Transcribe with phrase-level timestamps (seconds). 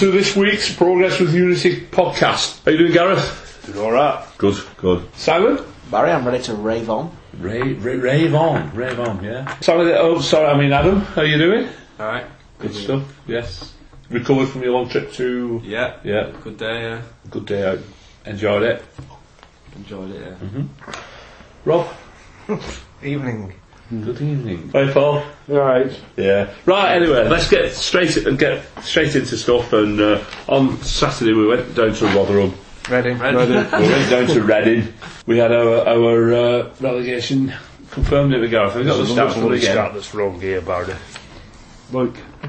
[0.00, 2.64] Welcome to this week's Progress with Unity podcast.
[2.64, 3.62] How you doing, Gareth?
[3.66, 4.26] Doing alright.
[4.38, 5.14] Good, good.
[5.14, 5.58] Simon?
[5.90, 7.14] Barry, I'm ready to rave on.
[7.36, 9.60] Rave, rave, rave on, rave on, yeah.
[9.60, 11.68] Sorry, oh, sorry, I mean Adam, how you doing?
[12.00, 12.24] Alright.
[12.60, 13.74] Good stuff, yes.
[14.08, 15.60] Recovered from your long trip to...
[15.62, 15.98] Yeah.
[16.02, 17.02] Yeah, Good day, yeah.
[17.28, 17.80] good day out.
[18.24, 18.82] Enjoyed it.
[19.76, 20.48] Enjoyed it, yeah.
[20.48, 21.68] Mm-hmm.
[21.68, 21.86] Rob?
[23.02, 23.52] Evening.
[23.90, 24.70] Good evening.
[24.72, 25.20] Hi, Paul.
[25.50, 26.00] Alright.
[26.16, 26.52] Yeah.
[26.64, 26.94] Right.
[26.94, 29.72] Anyway, let's get straight and get straight into stuff.
[29.72, 32.54] And uh, on Saturday we went down to Rotherham.
[32.88, 33.10] Ready?
[33.14, 34.94] we went down to Reading.
[35.26, 37.52] We had our our uh, relegation
[37.90, 38.30] confirmed.
[38.30, 38.76] Didn't we, Gareth?
[38.76, 39.94] We got the There's stats another for the stat game.
[39.94, 40.94] that's wrong here, Barney.
[41.90, 42.16] Look,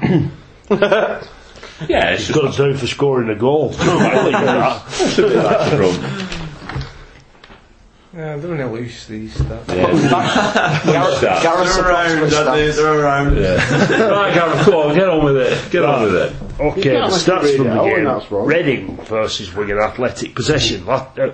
[1.88, 3.74] Yeah, it's he's just got it down for scoring a goal.
[3.78, 5.18] I like that.
[5.18, 6.41] a bit like the drum.
[8.14, 9.68] Yeah, they're only loose, these stats.
[9.68, 9.86] Yeah.
[9.86, 10.82] Stats.
[11.42, 12.70] Gareth's They're around, approximate aren't they?
[12.70, 13.36] They're around.
[13.38, 14.10] Yeah.
[14.10, 15.70] right, Gareth, come on, get on with it.
[15.70, 16.60] Get on with it.
[16.60, 18.04] Okay, the can't stats from the out game.
[18.04, 18.46] that's wrong.
[18.46, 20.84] Reading versus Wigan Athletic possession.
[20.84, 21.32] La- uh,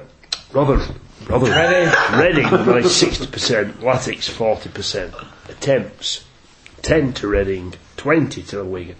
[0.52, 0.80] Rother,
[1.28, 2.16] Rother, Ready?
[2.16, 5.26] Reading managed 60%, Latics 40%.
[5.48, 6.24] Attempts
[6.82, 8.96] 10 to Reading, 20 to Wigan.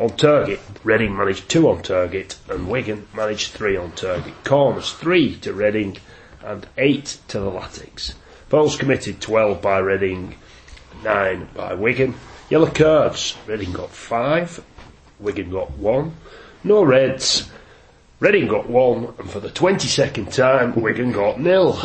[0.00, 4.34] On target, Reading managed 2 on target and Wigan managed 3 on target.
[4.42, 5.96] Corners 3 to Reading
[6.44, 8.14] and 8 to the Latics.
[8.48, 10.36] Fouls committed 12 by Reading,
[11.02, 12.14] 9 by Wigan.
[12.50, 14.64] Yellow cards, Reading got 5,
[15.20, 16.14] Wigan got 1.
[16.62, 17.50] No reds,
[18.20, 21.72] Reading got 1, and for the 22nd time, Wigan got nil.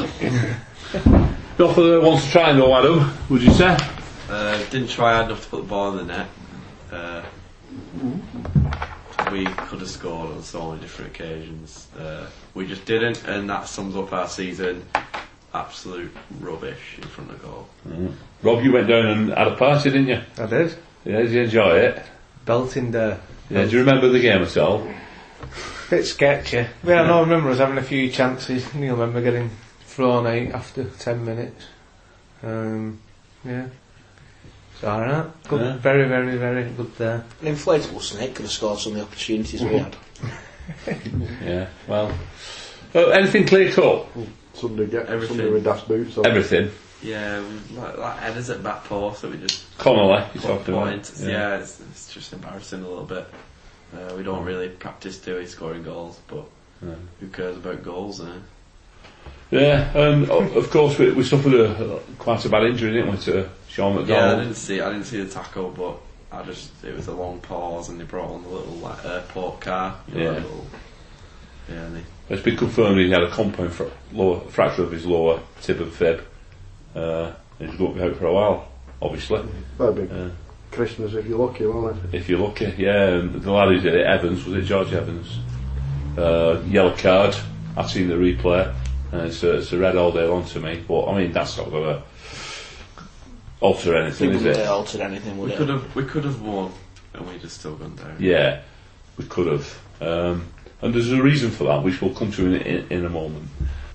[1.60, 3.12] Not for the ones to try though, Adam.
[3.30, 3.78] Would you say?
[4.30, 6.28] Uh, didn't try hard enough to put the ball in the net.
[6.92, 7.24] Uh,
[9.32, 11.88] we could have scored on so many different occasions.
[11.98, 14.86] Uh, we just didn't, and that sums up our season.
[15.54, 17.68] Absolute rubbish in front of goal.
[18.44, 20.22] Rob, you went down and had a party, didn't you?
[20.38, 20.76] I did.
[21.06, 22.04] Yeah, did you enjoy it?
[22.46, 23.20] Belting the.
[23.50, 24.88] Yeah, do you remember the game at all?
[25.90, 26.68] Bit sketchy.
[26.84, 28.72] Yeah, no, I remember us having a few chances.
[28.74, 29.50] and You remember getting
[29.86, 31.66] thrown out after 10 minutes.
[32.44, 33.00] Um,
[33.44, 33.68] yeah.
[34.80, 35.26] It's alright.
[35.50, 35.78] Good, Yeah.
[35.78, 37.26] Very, very, very good there.
[37.42, 39.96] An inflatable snake could have scored some of the opportunities we had.
[41.44, 42.12] Yeah, well.
[42.94, 44.06] Uh, anything clear cut?
[44.54, 45.38] Sunday get Everything.
[45.38, 46.28] Sunday with dash boots on.
[46.28, 46.70] Everything.
[47.02, 50.88] Yeah, like, like headers at back post that we just Connolly, you're put talking about.
[50.90, 51.22] points.
[51.22, 53.26] Yeah, it's, it's just embarrassing a little bit.
[53.96, 56.46] Uh, we don't really practice doing scoring goals, but
[56.82, 56.96] No.
[57.20, 58.22] who cares about goals?
[58.22, 58.26] Eh?
[59.52, 63.50] Yeah, and of course we, we suffered a, quite a bad injury, didn't we, to
[63.80, 64.82] Sean Yeah, I didn't see.
[64.82, 65.98] I didn't see the tackle, but
[66.38, 69.62] I just it was a long pause, and they brought on the little like airport
[69.62, 69.96] car.
[70.12, 70.30] you know, Yeah.
[70.32, 70.66] little-
[71.70, 71.90] yeah.
[71.94, 75.80] They, It's been confirmed he had a compound fra- lower, fracture of his lower tib
[75.82, 76.22] and fib.
[76.96, 78.68] Uh, and he's going to be out for a while,
[79.02, 79.42] obviously.
[79.78, 80.30] That'd be Uh,
[80.72, 82.16] Christmas if you're lucky, won't it?
[82.16, 83.06] if you're lucky, yeah.
[83.16, 85.40] And the lad who did it, Evans, was it George Evans?
[86.18, 87.36] Uh, yellow card.
[87.78, 88.74] I've seen the replay.
[89.12, 90.84] And it's a, it's a red all day long to me.
[90.88, 92.04] But I mean, that's not going to
[93.62, 94.64] alter anything, is wouldn't it?
[94.66, 95.58] have altered anything, would we it?
[95.58, 96.72] could have we could have won,
[97.14, 98.16] and we just still gone down.
[98.20, 98.62] Yeah,
[99.18, 99.80] we could have.
[100.02, 100.48] Um,
[100.82, 103.50] and there's a reason for that, which we'll come to in, in, in a moment.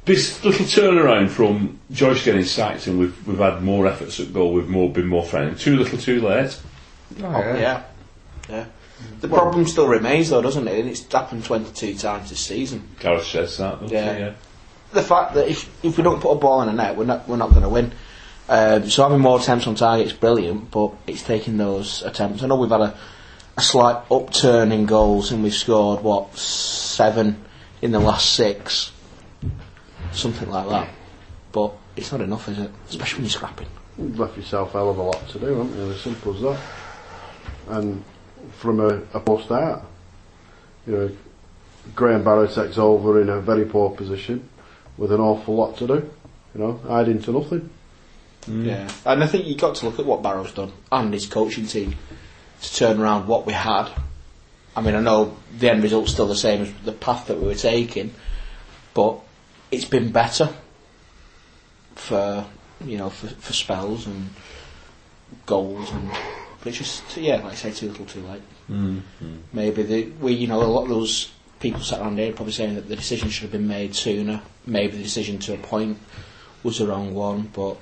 [0.04, 4.52] This little turnaround from Joyce getting sacked and we've, we've had more efforts at goal,
[4.52, 5.58] we've more, been more friendly.
[5.58, 6.60] Too little too late.
[7.22, 7.84] Oh, yeah.
[8.50, 8.66] Yeah.
[9.22, 10.78] The problem still remains though, doesn't it?
[10.78, 12.86] And it's happened 22 times this season.
[13.00, 14.14] Gareth says that, doesn't Yeah.
[14.14, 14.20] he?
[14.20, 14.32] Yeah.
[14.92, 17.26] The fact that if, if we don't put a ball in the net, we're not,
[17.26, 17.90] we're not going to win.
[18.48, 22.42] Um, so having more attempts on target is brilliant, but it's taking those attempts.
[22.42, 22.98] I know we've had a,
[23.56, 27.42] a slight upturn in goals and we've scored, what, seven
[27.80, 28.92] in the last six?
[30.12, 30.88] Something like that.
[31.52, 32.70] But it's not enough, is it?
[32.88, 33.68] Especially when you're scrapping.
[33.96, 35.90] You've left yourself hell of a lot to do, haven't you?
[35.92, 36.60] As simple as that.
[37.68, 38.04] And
[38.58, 39.82] from a, a poor start,
[40.86, 41.10] you know,
[41.94, 44.48] Graham Barrow takes over in a very poor position
[44.98, 46.10] with an awful lot to do.
[46.54, 47.70] You know, hiding to nothing.
[48.46, 51.66] Yeah, and I think you've got to look at what Barrow's done and his coaching
[51.66, 51.96] team
[52.60, 53.88] to turn around what we had.
[54.76, 57.46] I mean, I know the end result's still the same as the path that we
[57.46, 58.12] were taking,
[58.92, 59.20] but
[59.70, 60.52] it's been better
[61.94, 62.44] for
[62.84, 64.30] you know for, for spells and
[65.46, 66.10] goals and.
[66.58, 68.42] But it's just yeah, like I say, too little, too late.
[68.70, 69.36] Mm-hmm.
[69.52, 71.30] Maybe the we you know a lot of those
[71.60, 74.40] people sat around here probably saying that the decision should have been made sooner.
[74.66, 75.98] Maybe the decision to appoint
[76.62, 77.76] was the wrong one, but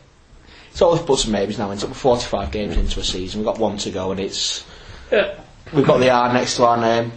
[0.73, 1.71] it's always puts and maybes now.
[1.71, 4.65] Into we're 45 games into a season, we've got one to go, and it's
[5.11, 5.35] Yeah.
[5.73, 7.13] we've got the R next to our name.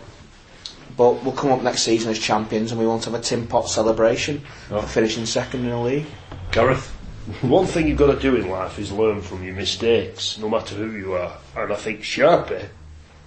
[0.98, 3.70] But we'll come up next season as champions, and we won't have a tin pot
[3.70, 4.82] celebration Oh.
[4.82, 6.06] for finishing second in the league.
[6.52, 6.88] Gareth?
[7.42, 10.76] One thing you've got to do in life is learn from your mistakes, no matter
[10.76, 11.38] who you are.
[11.56, 12.68] And I think Sharpie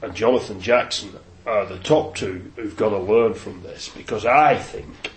[0.03, 4.57] and Jonathan Jackson are the top two who've got to learn from this because I
[4.57, 5.11] think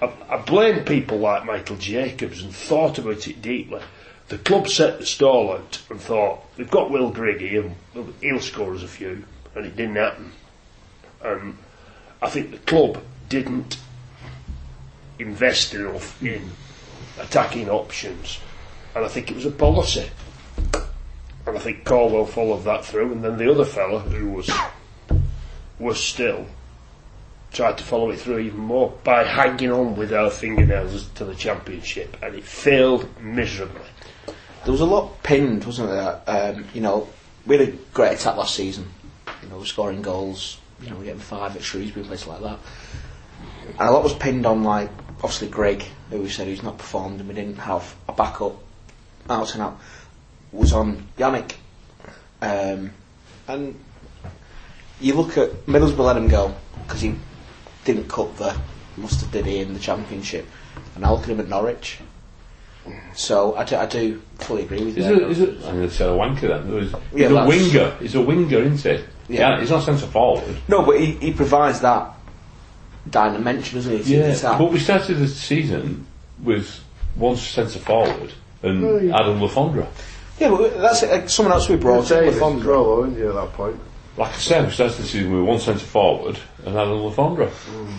[0.00, 3.80] I, I blame people like Michael Jacobs and thought about it deeply.
[4.30, 7.74] The club set the stall out and thought they've got Will Griggy and
[8.20, 9.24] he'll score us a few,
[9.56, 10.30] and it didn't happen.
[11.20, 11.58] And
[12.22, 13.76] I think the club didn't
[15.18, 16.48] invest enough in
[17.18, 18.38] attacking options,
[18.94, 20.08] and I think it was a policy.
[21.44, 24.48] And I think Caldwell followed that through, and then the other fella who was
[25.80, 26.46] was still
[27.52, 31.34] tried to follow it through even more by hanging on with our fingernails to the
[31.34, 33.80] championship, and it failed miserably.
[34.64, 36.20] There was a lot pinned, wasn't there?
[36.26, 37.08] Um, you know,
[37.46, 38.88] we had a great attack last season.
[39.42, 40.58] You know, scoring goals.
[40.82, 42.58] You know, we're getting five at Shrewsbury, places like that.
[43.78, 44.90] And a lot was pinned on, like,
[45.22, 48.56] obviously Greg, who we said he's not performed, and we didn't have a backup
[49.28, 49.78] out and out.
[50.52, 51.54] Was on Yanic,
[52.42, 52.92] um,
[53.46, 53.78] and
[55.00, 56.52] you look at Middlesbrough let him go
[56.82, 57.14] because he
[57.84, 58.58] didn't cut the
[58.96, 60.46] mustard did he in the championship,
[60.94, 61.98] and I look at him at Norwich.
[63.14, 65.02] So I do, I do fully agree with you.
[65.04, 65.20] Is there.
[65.22, 66.80] it, is it, I'm going to say a wanker then.
[66.80, 67.96] He's, Yeah, he's a winger.
[68.00, 69.04] He's a winger, isn't he?
[69.34, 69.50] Yeah.
[69.50, 69.60] Yeah.
[69.60, 70.56] he's not centre forward.
[70.68, 72.14] No, but he, he provides that
[73.08, 74.02] dimension, doesn't he?
[74.04, 74.24] to Yeah.
[74.32, 74.58] attack?
[74.58, 76.06] But we started the season
[76.42, 76.80] with
[77.16, 78.32] one centre forward
[78.62, 79.16] and Oh, yeah.
[79.18, 79.86] Adam Le Fondre.
[80.38, 81.10] yeah, but that's it.
[81.10, 82.18] Like someone else we brought in.
[82.20, 82.64] Davis as Le Fondre.
[82.66, 83.80] well, though, isn't he, at that point?
[84.16, 87.50] Like I said, we started the season with one centre forward and Adam Le Fondre.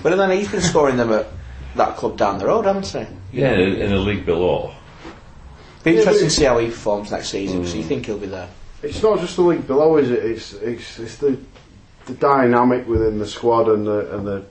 [0.03, 1.27] But then he's been scoring them at
[1.75, 3.39] that club down the road, hasn't he?
[3.39, 4.73] Yeah, in, in a league below.
[5.83, 7.65] Be interesting to see how he performs next season.
[7.65, 8.49] So you think he'll be there?
[8.83, 10.23] It's not just the league below, is it?
[10.23, 11.39] It's it's, it's the
[12.05, 14.45] the dynamic within the squad and the and the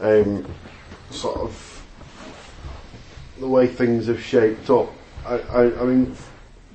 [0.00, 0.46] um,
[1.10, 1.82] sort of
[3.38, 4.90] the way things have shaped up.
[5.26, 6.16] I, I, I mean,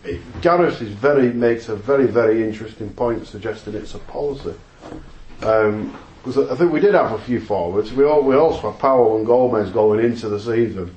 [0.03, 4.53] it, Gareth is very makes a very very interesting point, suggesting it's a policy.
[5.39, 7.91] Because I think we did have a few forwards.
[7.93, 10.95] We all, we also had Powell and Gomez going into the season.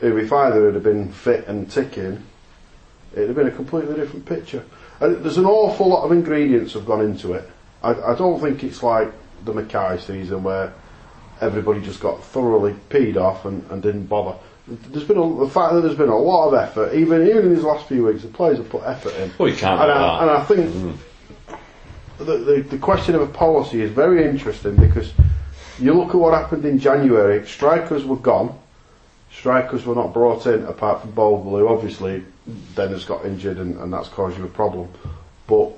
[0.00, 2.24] Who, if either had been fit and ticking,
[3.12, 4.64] it'd have been a completely different picture.
[5.00, 7.48] And there's an awful lot of ingredients have gone into it.
[7.82, 9.12] I, I don't think it's like
[9.44, 10.72] the Mackay season where
[11.40, 14.38] everybody just got thoroughly peed off and, and didn't bother.
[14.66, 17.54] There's been a, the fact that there's been a lot of effort, even even in
[17.54, 19.30] these last few weeks, the players have put effort in.
[19.36, 22.24] Well, you can't and I, and I think mm-hmm.
[22.24, 25.12] the, the the question of a policy is very interesting because
[25.78, 27.46] you look at what happened in January.
[27.46, 28.58] Strikers were gone.
[29.38, 32.24] Strikers were not brought in apart from Bogle, who obviously
[32.74, 34.88] Dennis got injured and, and that's caused you a problem.
[35.46, 35.72] But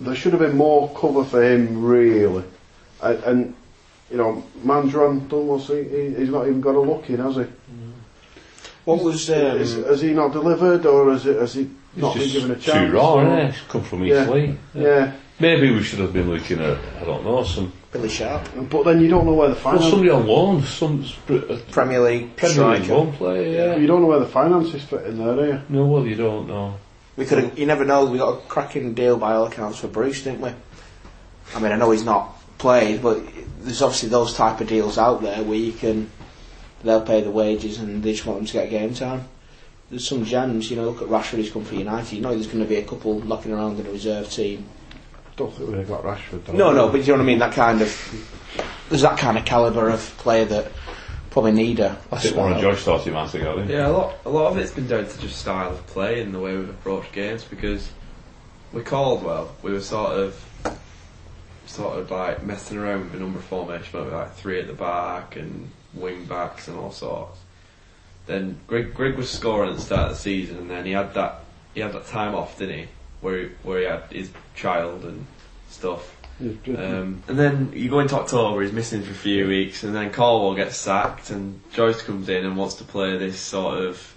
[0.00, 2.44] there should have been more cover for him, really.
[3.02, 3.56] And, and
[4.10, 7.44] you know, Mandron Dunlus, he, he, he's not even got a look in, has he?
[8.84, 12.30] What was Is, um, has he not delivered, or has, it, has he not been
[12.30, 12.90] given a chance?
[12.90, 14.22] too raw, or- He's come from Yeah.
[14.22, 14.56] Eastleigh.
[14.74, 17.72] Yeah, Maybe we should have been looking at, I don't know, some.
[17.90, 19.82] Billy Sharp, but then you don't know where the finance.
[19.82, 20.10] Well, finance.
[20.10, 22.92] somebody on loan, some sp- Premier League Premier League striker.
[22.92, 23.76] loan player, yeah.
[23.76, 25.60] You don't know where the finances fit in there, do you?
[25.68, 26.74] No, well, you don't know.
[27.16, 27.58] We could have.
[27.58, 28.04] You never know.
[28.06, 30.50] We got a cracking deal by all accounts for Bruce, didn't we?
[31.54, 33.22] I mean, I know he's not played, but
[33.60, 36.10] there's obviously those type of deals out there where you can.
[36.82, 39.26] They'll pay the wages and they just want them to get game time.
[39.88, 40.90] There's some gems, you know.
[40.90, 42.12] Look at Rashford; he's come for United.
[42.12, 44.66] You know, there's going to be a couple knocking around in the reserve team.
[45.36, 46.52] Don't think we've got Rashford.
[46.54, 46.74] No, we?
[46.74, 47.38] no, but you know what I mean.
[47.40, 48.24] That kind of
[48.88, 50.70] there's that kind of caliber of player that
[51.30, 51.98] probably need a.
[52.12, 53.68] I think one of Joyce thought he might have got.
[53.68, 56.32] Yeah, a lot, a lot of it's been down to just style of play and
[56.32, 57.90] the way we've approached games because
[58.72, 59.54] we Caldwell.
[59.62, 60.78] we were sort of,
[61.66, 65.36] sort of like messing around with the number formation, with like three at the back
[65.36, 67.40] and wing backs and all sorts.
[68.26, 71.14] Then Greg, Greg was scoring at the start of the season, and then he had
[71.14, 71.40] that,
[71.74, 72.86] he had that time off, didn't he?
[73.24, 75.24] Where he, where he had his child and
[75.70, 76.14] stuff.
[76.40, 80.10] Um, and then you go into October, he's missing for a few weeks, and then
[80.10, 84.14] Caldwell gets sacked, and Joyce comes in and wants to play this sort of,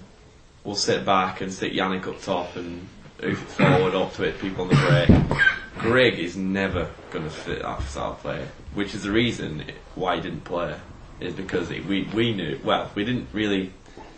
[0.66, 2.86] we'll sit back and stick Yanic up top and
[3.22, 5.40] hoof it forward up to it, people on the break.
[5.78, 9.64] Greg is never going to fit that style of play, which is the reason
[9.96, 10.76] why he didn't play,
[11.22, 13.72] is because it, we, we knew, well, we didn't really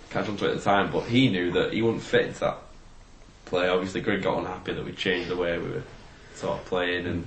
[0.10, 2.39] catch on to it at the time, but he knew that he wouldn't fit into
[2.39, 2.58] that
[3.50, 3.68] play.
[3.68, 5.84] Obviously, Greg got unhappy that we changed the way we were
[6.36, 7.25] sort of playing, and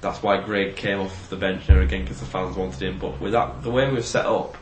[0.00, 2.98] that's why Greg came off the bench there again because the fans wanted him.
[2.98, 4.56] But with that, the way we were set up,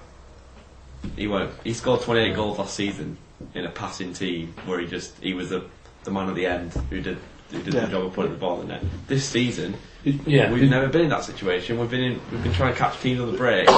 [1.16, 1.50] he won't.
[1.64, 3.16] He scored 28 goals last season
[3.54, 5.64] in a passing team where he just he was the
[6.04, 7.18] the man at the end who did
[7.50, 7.80] who did Yeah.
[7.86, 8.84] the job of putting the ball in the net.
[9.08, 11.78] This season, Yeah, we've never been in that situation.
[11.78, 13.68] We've been in, we've been trying to catch teams on the break.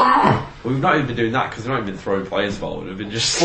[0.65, 2.87] we've not even been doing that because we've not even been throwing players forward.
[2.87, 3.43] We've been just.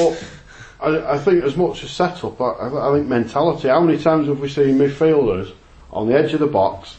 [0.84, 3.68] I, I think as much as setup, I, I I think mentality.
[3.70, 5.54] How many times have we seen midfielders
[5.92, 6.98] on the edge of the box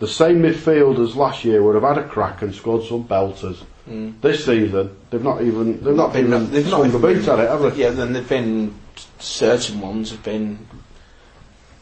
[0.00, 3.58] the same midfielders last year would have had a crack and scored some belters.
[3.84, 4.12] Hmm.
[4.22, 7.38] This season, they've not even they've not, been- even they've not even boot been- at
[7.40, 7.82] it, have they?
[7.82, 8.74] Yeah, then there've been
[9.18, 10.66] certain ones have been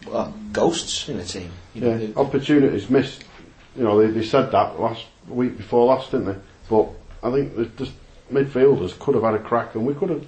[0.07, 1.51] well, ghosts in the team.
[1.75, 3.25] You know, Yeah, they- opportunities missed.
[3.77, 6.37] You know, they, they said that last week before last, didn't they?
[6.69, 6.89] But
[7.23, 7.93] I think the just
[8.33, 10.27] midfielders could have had a crack, and we could have.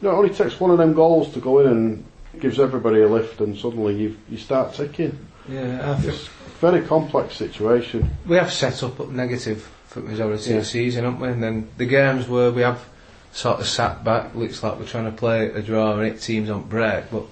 [0.00, 2.04] You know, it only takes one of them goals to go in and
[2.40, 5.18] gives everybody a lift, and suddenly you you start ticking.
[5.48, 8.08] Yeah, I It's a very complex situation.
[8.26, 10.56] we have set up negative for the majority Yeah.
[10.56, 11.28] of the season, haven't we?
[11.28, 12.84] And then the games where we have
[13.32, 16.50] sort of sat back, looks like we're trying to play a draw and hit teams
[16.50, 17.22] on break, but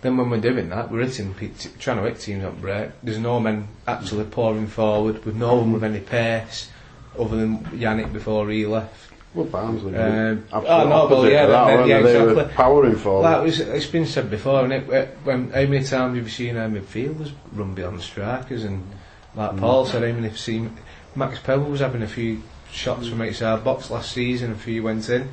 [0.00, 1.34] then when we're doing that, we're hitting,
[1.78, 2.90] trying to hit teams on break.
[3.02, 6.68] There's no men actually pouring forward, with no one with any pace,
[7.18, 9.11] other than Yanic before he left.
[9.34, 9.96] Well, Barnsley.
[9.96, 12.12] Um, oh, no, well, yeah, that, yeah, they?
[12.12, 12.54] They were exactly.
[12.54, 13.02] powering.
[13.02, 16.56] Like was, it's been said before, and it, when, how many times have you seen
[16.56, 18.64] our midfielders run beyond the strikers?
[18.64, 18.86] And
[19.34, 20.76] like Paul said, how many have seen
[21.14, 25.08] Max Pebble was having a few shots from outside box last season, a few went
[25.08, 25.30] in.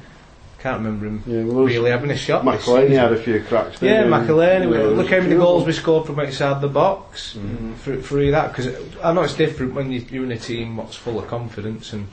[0.60, 2.44] Can't remember him Yeah, well, really having a shot.
[2.44, 3.82] McLean had a few cracks.
[3.82, 4.03] Yeah?
[4.03, 4.70] McElhaney.
[4.70, 7.38] Know, look how many goals we scored from outside the box
[7.77, 8.50] for, for that.
[8.50, 11.94] Because I know it's different when you, you're in a team what's full of confidence
[11.94, 12.10] and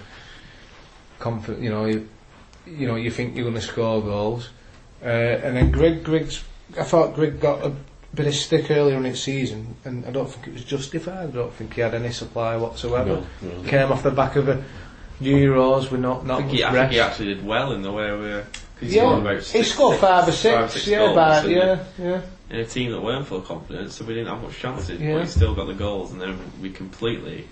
[1.19, 1.63] confident.
[1.63, 2.09] You know, you,
[2.67, 4.51] you know, you think you're going to score goals.
[5.03, 6.43] Uh, and then Greg, Grig's.
[6.79, 7.73] I thought Greg got a
[8.15, 11.29] bit of stick earlier in the season, and I don't think it was justified.
[11.29, 13.23] I don't think he had any supply whatsoever.
[13.43, 13.69] No, no.
[13.69, 14.65] Came off the back of a
[15.21, 16.93] Euros with not I not think, much he, I think rest.
[16.93, 18.29] he actually did well in the way we.
[18.29, 20.73] Cause he Yeah, scored about he six- scored six- five or six.
[20.75, 22.21] six yeah, goals, about, yeah, yeah.
[22.51, 25.01] In a team that weren't full of confidence, so we didn't have much chances.
[25.01, 25.15] Yeah.
[25.15, 27.47] But he still got the goals, and then we completely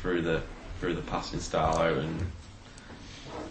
[0.00, 0.42] threw the
[0.80, 2.26] threw the passing style out, and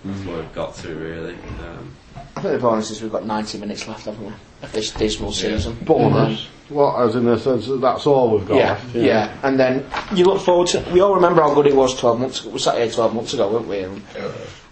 [0.03, 1.35] that's where we've got to really.
[1.35, 1.93] Um,
[2.35, 4.33] I think the bonus is we've got 90 minutes left, haven't we?
[4.63, 5.77] Of this dismal season.
[5.83, 6.47] Bonus.
[6.69, 8.95] What, as in the sense that that's all we've got Yeah, left?
[8.95, 10.85] yeah, and then you look forward to.
[10.91, 12.49] We all remember how good it was 12 months ago.
[12.51, 13.79] We sat here 12 months ago, weren't we?
[13.79, 14.01] And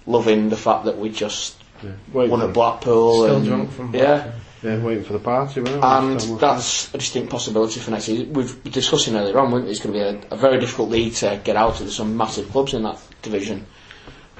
[0.05, 1.91] loving the fact that we just Yeah.
[2.13, 3.23] Won for, at Blackpool.
[3.23, 4.17] Still and, drunk from Blackpool.
[4.17, 4.31] Yeah,
[4.63, 5.61] yeah, waiting for the party.
[5.61, 8.33] weren't and This that's a distinct possibility for next season.
[8.33, 9.71] We've been discussing earlier on, weren't we?
[9.71, 11.79] It's going to be a, a very difficult league to get out of.
[11.79, 13.65] There's some massive clubs in that division.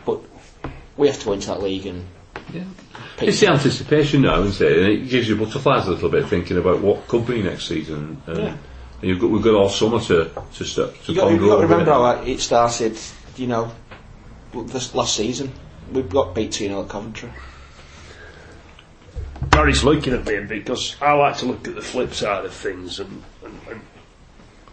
[0.05, 0.19] But
[0.95, 2.05] we have to go into that league and.
[2.53, 2.63] Yeah.
[3.17, 4.77] pick- It's the anticipation now, isn't it?
[4.77, 8.21] And it gives you butterflies a little bit thinking about what could be next season.
[8.25, 8.45] And, Yeah.
[9.01, 11.49] and you've got, we've got all summer to, to, start, to you got, ponder you
[11.49, 11.93] got to remember it.
[11.93, 12.97] how it started,
[13.35, 13.71] you know,
[14.53, 15.51] this last season.
[15.91, 17.29] we've got beat 2 0 at Coventry.
[19.51, 22.99] Gary's looking at me because I like to look at the flip side of things
[22.99, 23.81] and, and, and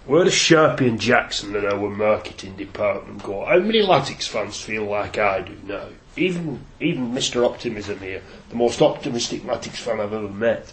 [0.06, 3.44] where does Sharpie and Jackson and our marketing department go?
[3.46, 5.88] How many Latics fans feel like I do now?
[6.16, 7.44] Even even Mr.
[7.44, 10.72] Optimism here, the most optimistic Latics fan I've ever met,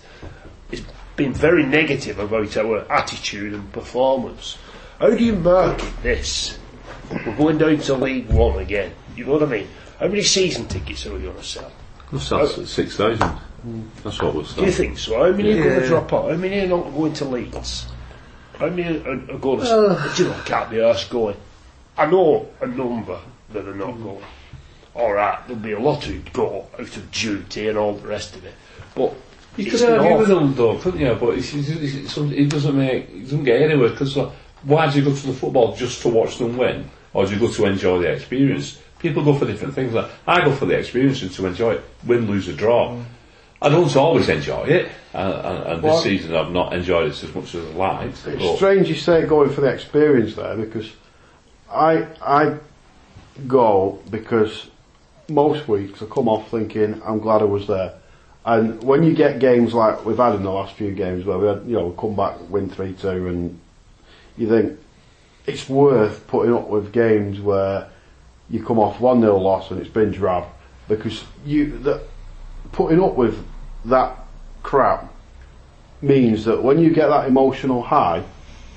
[0.70, 0.84] has
[1.16, 4.58] been very negative about our attitude and performance.
[5.00, 6.60] How do you market this?
[7.10, 8.94] We're going down to League One again.
[9.16, 9.68] You know what I mean?
[10.00, 11.72] How many season tickets are we going to sell?
[12.12, 13.38] We'll at 6,000.
[14.04, 15.18] That's what we'll Do you think so?
[15.18, 16.32] How many are going to drop out?
[16.32, 17.86] How many are not going to Leeds?
[18.58, 20.12] How many are, are going to...
[20.16, 21.38] do you know, can't be arsed going.
[21.98, 23.20] I know a number
[23.52, 24.04] that are not mm.
[24.04, 24.26] going.
[24.96, 28.44] Alright, there'll be a lot who'd go out of duty and all the rest of
[28.46, 28.54] it.
[28.96, 29.14] But
[29.56, 30.20] You it's could argue not.
[30.20, 31.16] with them though, couldn't you?
[31.16, 34.32] But it's, it's, it's, it's, it doesn't make, it doesn't get anywhere because like,
[34.64, 37.40] why do you go to the football just to watch them win, or do you
[37.40, 38.80] go to enjoy the experience?
[39.00, 39.94] People go for different things.
[39.94, 42.90] Like I go for the experience and to enjoy it, win, lose, or draw.
[42.90, 43.04] Mm.
[43.62, 47.24] I don't always enjoy it, and, and, and this Well- season I've not enjoyed it
[47.24, 48.28] as much as I liked.
[48.28, 50.92] It's but- strange you say going for the experience there because
[51.72, 52.58] I I
[53.48, 54.68] go because
[55.30, 57.94] most weeks I come off thinking I'm glad I was there.
[58.44, 61.48] And when you get games like we've had in the last few games where we
[61.48, 63.60] had, you know, come back, win 3 2, and
[64.36, 64.80] you think
[65.46, 67.88] it's worth putting up with games where
[68.50, 70.46] you come off 1 0 loss and it's been drab
[70.88, 72.02] because you that
[72.72, 73.46] putting up with
[73.86, 74.18] that
[74.64, 75.12] crap
[76.02, 78.24] means that when you get that emotional high,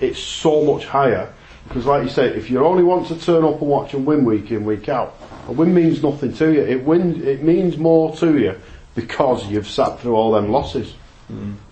[0.00, 1.32] it's so much higher.
[1.68, 4.24] Because, like you say, if you only want to turn up and watch and win
[4.24, 5.14] week in, week out,
[5.48, 6.60] a win means nothing to you.
[6.60, 8.60] It win, it means more to you
[8.94, 10.94] because you've sat through all them losses.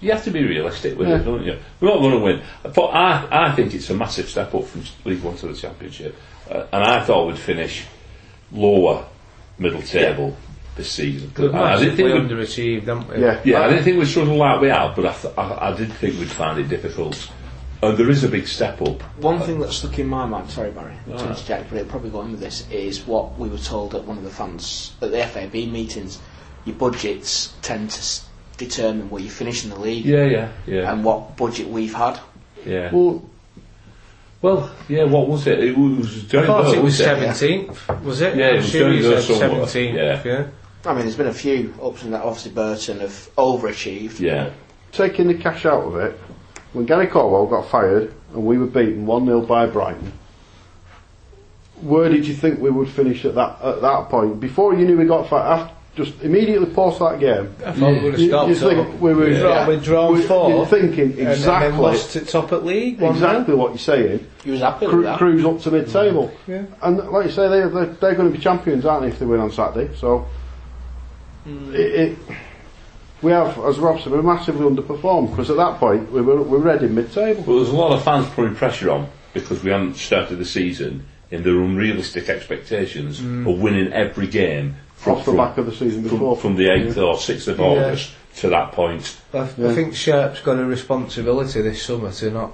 [0.01, 1.17] You have to be realistic with Yeah.
[1.17, 1.59] it, don't you?
[1.79, 2.43] We're not going to win.
[2.63, 6.17] But I, I think it's a massive step up from League One to the Championship.
[6.51, 7.85] Uh, and I thought we'd finish
[8.51, 9.05] lower
[9.59, 10.37] middle table
[10.77, 11.33] this season.
[11.37, 13.21] We've I, I didn't think we'd, underachieved, haven't we?
[13.23, 13.41] Yeah.
[13.45, 15.93] yeah, I didn't think we'd struggle like we have, but I, th- I, I did
[15.93, 17.31] think we'd find it difficult.
[17.83, 19.03] And there is a big step up.
[19.19, 21.27] One thing that stuck in my mind, sorry Barry, to Alright.
[21.31, 24.17] interject, but it'll probably go in with this, is what we were told at one
[24.19, 26.21] of the fans, at the FAB meetings,
[26.65, 28.25] your budgets tend to s-
[28.57, 32.21] determine where you finish in the league Yeah, yeah, yeah, and what budget we've had.
[32.65, 32.91] yeah.
[32.95, 33.29] Well,
[34.43, 35.59] Well, yeah, what was it?
[35.63, 37.35] It was I doing thought well, it was wasn't it?
[37.35, 37.89] seventeenth.
[38.05, 38.37] Was it?
[38.37, 39.97] Yeah, it I'm was sure going you said somewhat, seventeenth.
[39.97, 40.23] yeah.
[40.25, 40.47] yeah.
[40.85, 42.25] I mean, there's been a few ups and downs.
[42.25, 44.19] Obviously, Burton have overachieved.
[44.21, 44.51] Yeah.
[44.91, 46.19] Taking the cash out of it,
[46.73, 50.13] when Gary Caldwell got fired and we were beaten 1 0 by Brighton,
[51.81, 54.41] where did you think we would finish at that at that point?
[54.41, 58.01] Before you knew we got fired, after, just immediately post that game, I thought we
[58.01, 58.55] would have you, stopped.
[58.59, 60.51] think we were Draw- we'd drawn we- four.
[60.51, 62.99] You're thinking and, and then exactly lost at top at league.
[62.99, 63.11] 1-0.
[63.13, 64.27] exactly what you're saying.
[64.45, 65.19] He was happy with Cru- that.
[65.19, 66.65] cruise up to mid-table, Yeah.
[66.83, 69.27] and like you say, they're, they're, they're going to be champions, aren't they, if they
[69.27, 69.95] win on Saturday?
[69.97, 70.27] So
[71.45, 71.75] Hmm.
[71.75, 72.19] it, it,
[73.23, 76.59] we have, as Rob said, we massively underperformed because at that point we were we
[76.59, 77.45] were ready mid-table.
[77.45, 81.07] Well, there's a lot of fans putting pressure on because we hadn't started the season
[81.31, 83.47] in their unrealistic expectations hmm.
[83.47, 86.37] of winning every game from, Off the from, back of the season before.
[86.37, 89.19] from the 8th or 6th of August to that point.
[89.33, 92.53] I, I think Sharpe's got a responsibility this summer to not.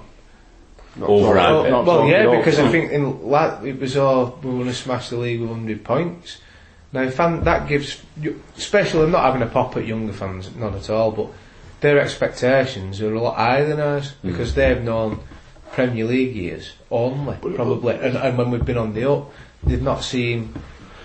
[0.95, 1.69] Not Override talk- it.
[1.69, 5.09] not well, yeah, because I think in like it was all we want to smash
[5.09, 6.39] the league with hundred points.
[6.91, 10.75] Now, fan that gives, you- especially I'm not having a pop at younger fans, not
[10.75, 11.27] at all, but
[11.81, 14.29] their expectations are a lot higher than ours mm.
[14.29, 15.19] because they've known
[15.71, 19.31] Premier League years only, probably, and, and when we've been on the up,
[19.63, 20.53] they've not seen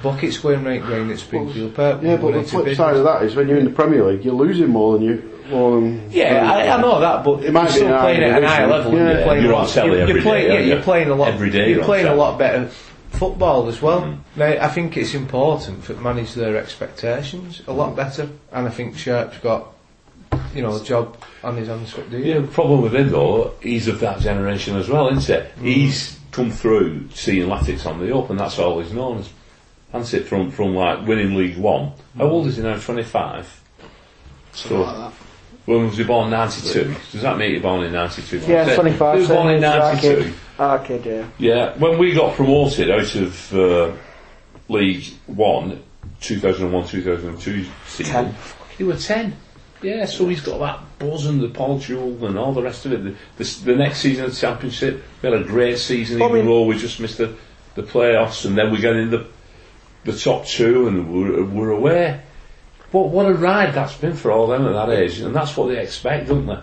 [0.02, 2.00] buckets going right green at Springfield Park.
[2.02, 4.34] Yeah, but the flip side of that is when you're in the Premier League, you're
[4.34, 6.10] losing more than you more than.
[6.10, 8.66] Yeah, I, I know that, but It might you're still playing higher at an higher
[8.66, 8.94] level.
[8.94, 9.12] Yeah.
[9.12, 9.76] You're playing You're a on lot.
[9.76, 10.82] you're, every you're playing, day, yeah, you're you?
[10.82, 11.28] playing a lot.
[11.28, 12.70] Every day You're you're playing a lot better
[13.14, 14.02] football as well.
[14.02, 14.18] Mm.
[14.36, 17.96] Now, I think it's important to manage their expectations a lot mm.
[17.96, 19.72] better, and I think Sharpe's got
[20.54, 21.94] you know a job on his hands.
[21.94, 22.24] Do you?
[22.24, 25.56] Yeah, the problem with him though, he's of that generation as well, isn't it?
[25.56, 25.62] Mm.
[25.62, 29.30] He's come through seeing Latics on the up, and that's all he's known as.
[29.92, 31.86] That's it from from like winning League One.
[31.86, 32.18] Mm.
[32.18, 32.78] How old is he now?
[32.78, 33.62] Twenty five.
[34.52, 35.12] So.
[35.66, 36.28] When was he born?
[36.28, 36.94] 92.
[37.12, 38.40] Does that mean you born in 92?
[38.40, 39.14] Yeah, 25.
[39.14, 40.34] He was born in 92.
[40.58, 41.28] Ah, okay, dear.
[41.38, 43.92] Yeah, when we got promoted out of uh,
[44.68, 45.82] League One,
[46.20, 48.34] 2001-2002 season, ten.
[48.78, 49.36] you were ten.
[49.82, 52.92] Yeah, so he's got that buzz and the Paul Jewell and all the rest of
[52.92, 53.04] it.
[53.04, 56.40] The, the, the next season of the Championship, we had a great season, well, even
[56.40, 57.36] I mean, though we just missed the,
[57.74, 59.26] the playoffs, and then we got in the
[60.04, 62.20] the top two and we're, we're away.
[62.92, 65.68] What, what a ride that's been for all them at that age, and that's what
[65.68, 66.58] they expect, don't they?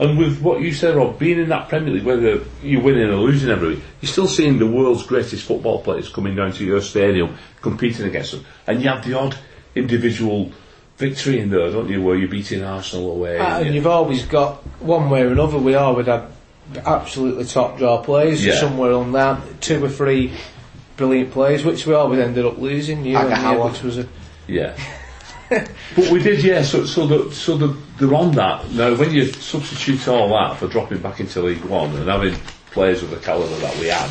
[0.00, 3.16] And with what you said, Rob, being in that Premier League, whether you're winning or
[3.16, 6.80] losing every week, you're still seeing the world's greatest football players coming down to your
[6.80, 8.44] stadium, competing against them.
[8.66, 9.36] And you have the odd
[9.74, 10.52] individual
[10.98, 13.38] victory in there, don't you, where you're beating Arsenal away.
[13.38, 15.58] Uh, and and you- you've always got one way or another.
[15.58, 16.22] We always had
[16.86, 18.54] absolutely top draw players Yeah.
[18.60, 20.32] somewhere on that, two or three
[20.96, 23.04] brilliant players, which we always ended up losing.
[23.04, 23.70] Year on year, Agahawa.
[23.72, 24.06] which was a
[24.46, 24.72] Yeah.
[25.48, 26.62] But we did, yeah.
[26.62, 28.94] So, so, the, so the, they're on that now.
[28.94, 32.34] When you substitute all that for dropping back into League One and having
[32.70, 34.10] players of the calibre that we had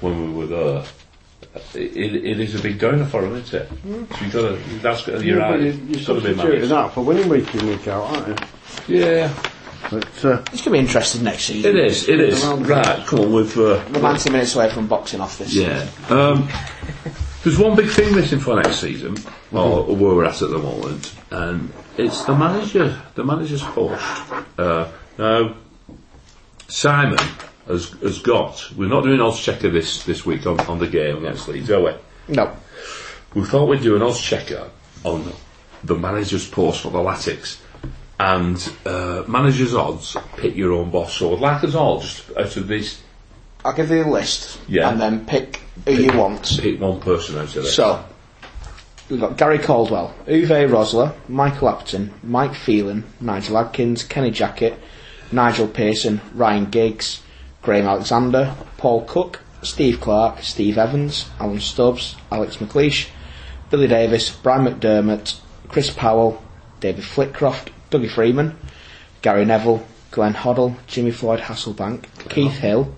[0.00, 0.84] when we were there,
[1.74, 3.68] it, it is a big donor for them, isn't it?
[3.68, 4.78] So you got to.
[4.80, 5.60] That's got you're Yeah, but right.
[5.60, 6.70] you, you're It's got to be substituting managed.
[6.72, 8.46] that for winning week in week out, aren't you?
[9.00, 9.32] Yeah,
[9.90, 11.70] But uh, It's going to be interesting next season.
[11.76, 12.08] it is.
[12.08, 12.44] It is.
[12.44, 13.56] Right, come on with.
[13.56, 15.54] Uh, We're 90 minutes away from boxing off this.
[15.54, 15.86] Yeah.
[16.08, 16.48] Um,
[17.44, 19.16] there's one big thing missing for next season,
[19.52, 24.02] or where we're at at the moment, and it's the manager, the manager's post.
[24.58, 25.54] Uh, now,
[26.68, 27.18] Simon
[27.66, 31.18] has, has got, we're not doing odds checker this, this week on, on the game
[31.18, 31.92] against Leeds, are we?
[32.28, 32.56] No.
[33.34, 34.70] We thought we'd do an odds checker
[35.04, 35.30] on
[35.82, 37.60] the manager's post for the Latics.
[38.18, 41.14] And uh, manager's odds, pick your own boss.
[41.14, 43.02] So like us all, just out of these,
[43.64, 44.90] I'll give you a list Yeah.
[44.90, 46.58] and then pick who you want.
[46.60, 47.68] pick one person out of it.
[47.68, 48.04] So,
[49.08, 54.74] we've got Gary Caldwell, Uwe Rosler, Michael Appleton, Mike Phelan, Nigel Adkins, Kenny Jackett,
[55.32, 57.20] Nigel Pearson, Ryan Giggs,
[57.62, 63.08] Graham Alexander, Paul Cook, Steve Clarke, Steve Evans, Alan Stubbs, Alex McLeish,
[63.70, 65.36] Billy Davies, Brian McDermott,
[65.68, 66.42] Chris Powell,
[66.80, 68.56] David Flitcroft, Dougie Freedman,
[69.22, 72.94] Gary Neville, Glenn Hoddle, Jimmy Floyd Hasselbaink, Keith Hill,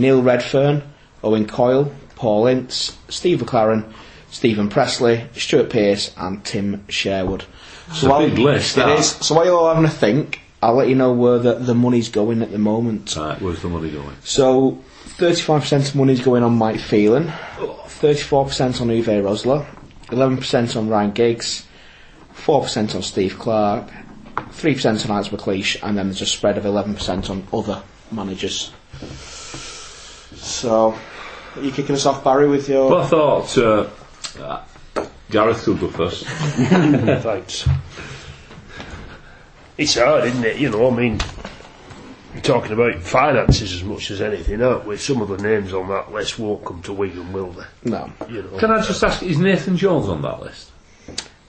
[0.00, 0.82] Neil Redfearn,
[1.22, 3.92] Owen Coyle, Paul Ince, Steve McClaren,
[4.30, 7.44] Steven Pressley, Stuart Pearce, and Tim Sherwood.
[7.88, 8.98] It's a big list, It that.
[8.98, 9.10] is.
[9.10, 12.08] So while you're all having a think, I'll let you know where the, the money's
[12.08, 13.16] going at the moment.
[13.16, 14.16] Right, where's the money going?
[14.24, 19.64] So, 35% of money's going on Mike Phelan, 34% on Uwe Rosler,
[20.06, 21.66] 11% on Ryan Giggs,
[22.34, 23.88] 4% on Steve Clarke,
[24.36, 28.72] 3% on Alex McLeish, and then there's a spread of 11% on other managers.
[30.48, 30.94] So,
[31.56, 32.90] are you kicking us off, Barry, with your.
[32.90, 33.88] Well, I thought uh,
[34.40, 34.64] uh,
[35.30, 36.24] Gareth could go first.
[36.26, 37.68] Thanks.
[39.76, 40.56] It's hard, isn't it?
[40.58, 41.20] You know, I mean,
[42.34, 44.96] We're talking about finances as much as anything, aren't we?
[44.96, 47.64] Some of the names on that list won't come to Wigan, will they?
[47.84, 48.10] No.
[48.28, 48.58] You know.
[48.58, 50.70] Can I just ask, is Nathan Jones on that list?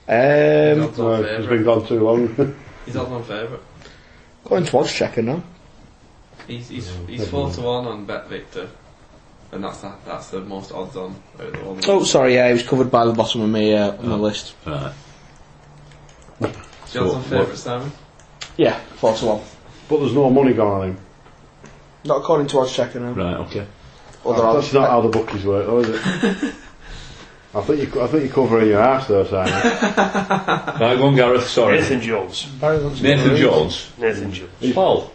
[0.08, 2.56] Um, Odds on Uh, been gone too long.
[2.86, 3.62] He's not on favourite.
[4.46, 5.44] going towards checking now.
[6.48, 8.68] He's he's he's four to one on BetVictor,
[9.52, 11.16] and that's that, that's the most odds on.
[11.40, 11.80] out of the one.
[11.88, 14.56] Oh, sorry, yeah, he was covered by the bottom of me uh, on the list.
[14.66, 14.94] Right.
[16.42, 17.92] Is he odds on what- favourite, Simon?
[18.58, 19.42] Yeah, four to one.
[19.88, 20.98] but there's no money gone on him.
[22.06, 23.12] Not according to odds checking now.
[23.12, 23.66] Right, okay.
[24.26, 24.74] Other That's odds.
[24.74, 26.56] not how the bookies work, though, is it?
[27.56, 29.52] I think you, I think you're covering your ass there, Simon.
[30.80, 31.78] Right, go on, Gareth, sorry.
[31.80, 32.46] Nathan Jones.
[32.46, 33.92] Barry Luntz Nathan Jones.
[33.98, 34.74] Nathan Jones.
[34.74, 35.12] Paul.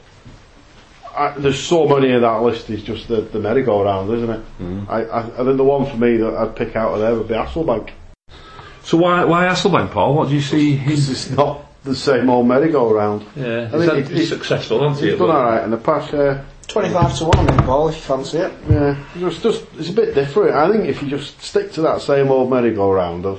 [1.17, 2.69] I, there's so many in that list.
[2.71, 4.41] Is just the, the merry-go-round, isn't it?
[4.61, 4.91] Mm-hmm.
[4.91, 7.29] I, I, I think the one for me that I'd pick out of there would
[7.29, 7.91] be Hasselbaink.
[8.83, 10.15] So why why Hasselbaink, Paul?
[10.15, 13.25] What do you see It's just not the same old merry-go-round.
[13.37, 15.11] Yeah, I he's, think had- he's successful, hasn't he?
[15.11, 16.13] He's done alright in the past.
[16.13, 18.53] Yeah, 25 to 1 on him, Paul, if you fancy it.
[18.71, 18.97] yeah.
[19.17, 20.53] It's just it's a bit different.
[20.55, 23.39] I think if you just stick to that same old merry-go-round of,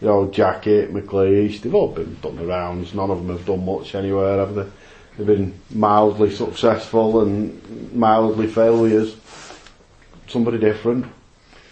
[0.00, 2.92] you know, Jackett, McLeish, they've all been done the rounds.
[2.94, 4.66] None of them have done much anywhere, have they?
[5.16, 9.16] They've been mildly successful and mildly failures.
[10.28, 11.06] Somebody different.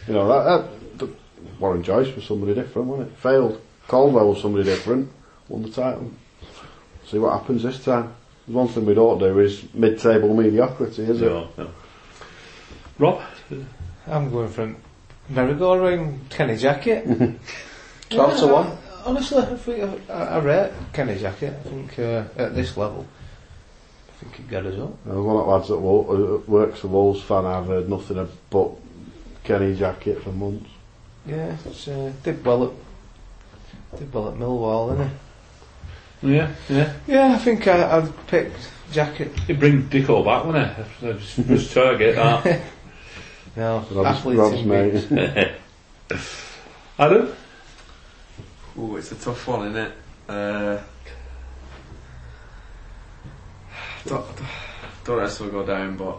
[0.06, 3.18] You know, that, that, that Warren Joyce was somebody different, wasn't it?
[3.18, 3.60] Failed.
[3.88, 5.10] Caldwell was somebody different.
[5.48, 6.10] Won the title.
[7.06, 8.14] See what happens this time.
[8.46, 11.26] There's one thing we don't do is mid-table mediocrity, is it?
[11.26, 11.70] No, no.
[12.98, 13.22] Rob?
[14.06, 14.76] I'm going from
[15.28, 17.38] merry-go-round Kenny Jackett.
[18.10, 18.78] 12 to 1.
[19.06, 21.54] Honestly, I, think I, I rate Kenny Jackett.
[21.54, 23.23] I think uh, at this level, I
[24.24, 24.94] think he'd get us up.
[25.08, 28.28] Uh, one of the lads that wo- uh, works for Wolves fan, I've heard nothing
[28.50, 28.70] but
[29.44, 30.70] Kenny Jackett for months.
[31.26, 35.10] Yeah, it's, uh, did well at did well at Millwall, didn't
[36.22, 36.92] Yeah, yeah.
[37.06, 38.52] Yeah, I think I, I'd pick
[38.92, 39.48] Jackett.
[39.48, 41.18] You bring Dicko back, wouldn't it?
[41.20, 42.60] Just, just target that.
[43.56, 45.08] No, Rob's, athletes Rob's in mate.
[46.08, 46.18] big-
[46.98, 47.32] Adam?
[48.76, 49.92] Oh, it's a tough one, isn't it?
[50.28, 50.78] Uh,
[54.06, 54.26] don't,
[55.04, 56.18] don't necessarily go down, but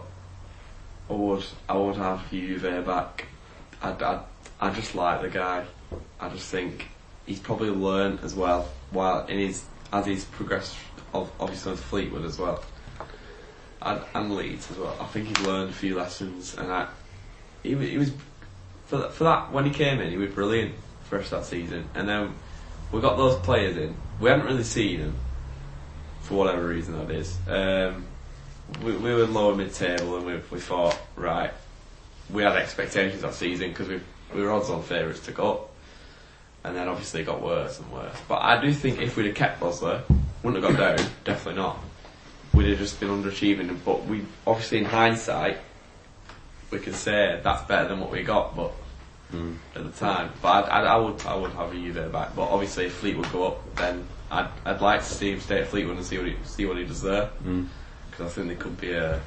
[1.08, 3.26] I would, I would have Uwe back.
[3.82, 4.20] I, I,
[4.60, 5.64] I just like the guy.
[6.18, 6.88] I just think
[7.26, 10.76] he's probably learned as well, while in his as he's progressed,
[11.14, 12.64] obviously with Fleetwood as well,
[13.82, 14.96] and, and Leeds as well.
[15.00, 16.88] I think he's learned a few lessons, and I,
[17.62, 18.10] he, he was
[18.86, 22.08] for that, for that when he came in, he was brilliant first that season, and
[22.08, 22.34] then
[22.90, 23.94] we got those players in.
[24.18, 25.14] We hadn't really seen them
[26.26, 27.36] for whatever reason that is.
[27.48, 28.04] Um,
[28.82, 31.52] we, we were lower mid table, and we, we thought, right,
[32.30, 34.00] we had expectations that season because we
[34.34, 35.70] we were odds on favourites to go up,
[36.64, 38.16] and then obviously it got worse and worse.
[38.28, 40.02] But I do think if we'd have kept Rosler,
[40.42, 41.08] wouldn't have got down.
[41.24, 41.78] Definitely not.
[42.52, 43.78] We'd have just been underachieving.
[43.84, 45.58] But we obviously in hindsight,
[46.70, 48.72] we can say that's better than what we got, but
[49.74, 50.30] at the time.
[50.42, 52.34] But I'd, I'd, I would I would have a there back.
[52.34, 55.68] But obviously, if Fleetwood go up, then I'd I'd like to see him stay at
[55.68, 57.30] Fleetwood and see what he see what he does there.
[58.10, 59.20] Because I think they could be a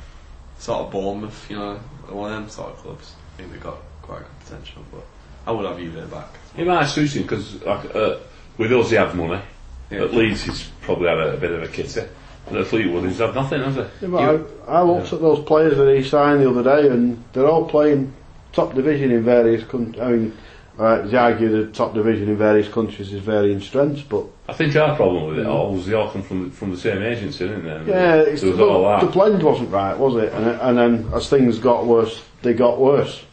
[0.58, 1.76] sort of Bournemouth, you know,
[2.10, 3.14] one of them sort of clubs.
[3.34, 4.84] I think they've got quite a good potential.
[4.92, 5.04] But
[5.48, 6.30] I would have Uwe back.
[6.58, 8.18] It might suit him because like, uh,
[8.58, 9.42] with us he had money.
[9.90, 10.04] Yeah.
[10.04, 12.02] At Leeds he's probably had a, a bit of a kitty.
[12.48, 13.82] And at Fleetwood he's had nothing, has he?
[14.02, 17.24] Yeah, but I, I looked at those players that he signed the other day, and
[17.34, 18.14] they're all playing
[18.54, 20.02] top division in various countries.
[20.02, 20.38] I mean,
[20.80, 24.76] uh, it's argued the top division in various countries is varying strengths, but I think
[24.78, 27.66] our problem with it all was they all come from from the same agency, didn't
[27.66, 27.72] they?
[27.76, 29.14] And yeah, it's, there was look, all the that.
[29.14, 30.32] blend wasn't right, was it?
[30.34, 33.24] And, and then as things got worse, they got worse.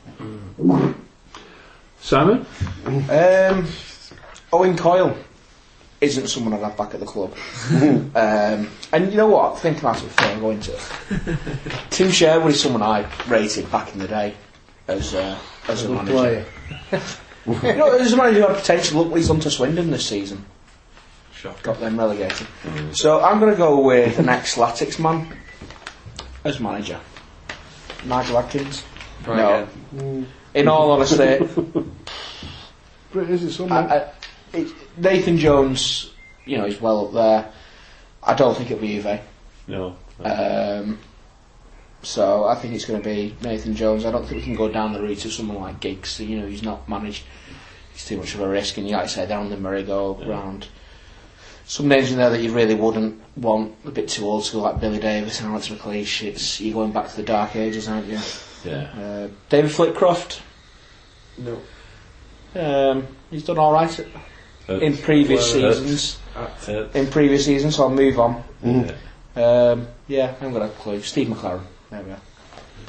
[2.00, 2.46] Simon?
[2.86, 3.66] Um,
[4.52, 5.16] Owen Coyle
[6.00, 7.34] isn't someone I'd have back at the club.
[7.70, 9.58] um, and you know what?
[9.58, 11.38] Think about it before I go into it.
[11.90, 14.34] Tim Sherwood is someone I rated back in the day
[14.88, 16.46] as, uh, as a Good manager.
[16.92, 17.02] player.
[17.46, 18.98] You know, as a manager who had potential.
[19.02, 20.44] Look what he's done to Swindon this season.
[21.32, 21.62] Shocking.
[21.62, 22.46] Got them relegated.
[22.92, 25.28] So I'm going to go with an ex-Latics man
[26.44, 26.98] as manager.
[28.04, 28.82] Nigel Adkins.
[29.24, 29.68] Try No.
[29.92, 30.26] again.
[30.54, 31.38] In all honesty,
[33.12, 33.90] But is it I, someone?
[33.92, 34.10] I,
[34.52, 36.10] it, Nathan Jones,
[36.46, 37.52] you know, he's well up there.
[38.22, 39.20] I don't think it'll be Uwe.
[39.68, 39.96] No.
[40.24, 40.98] Um,
[42.02, 44.04] so I think it's going to be Nathan Jones.
[44.04, 46.20] I don't think we can go down the route of someone like Giggs.
[46.20, 47.24] You know, he's not managed.
[47.92, 50.68] He's too much of a risk, and you like I say, down the merry-go-round.
[51.68, 53.74] Some names in there that you really wouldn't want.
[53.86, 56.22] A bit too old school, like Billy Davies and Alex McLeish.
[56.22, 58.18] It's you're going back to the dark ages, aren't you?
[58.64, 58.82] Yeah.
[58.96, 60.40] Uh, David Flitcroft.
[61.38, 61.60] No.
[62.54, 64.06] Um, he's done all right at-
[64.68, 66.18] Uh, in previous well, uh, seasons.
[66.68, 68.42] uh, In previous seasons, so I'll move on.
[68.64, 68.92] yeah.
[69.36, 71.02] Um, Yeah, I haven't got a clue.
[71.02, 71.60] Steve McClaren.
[71.90, 72.20] There we are.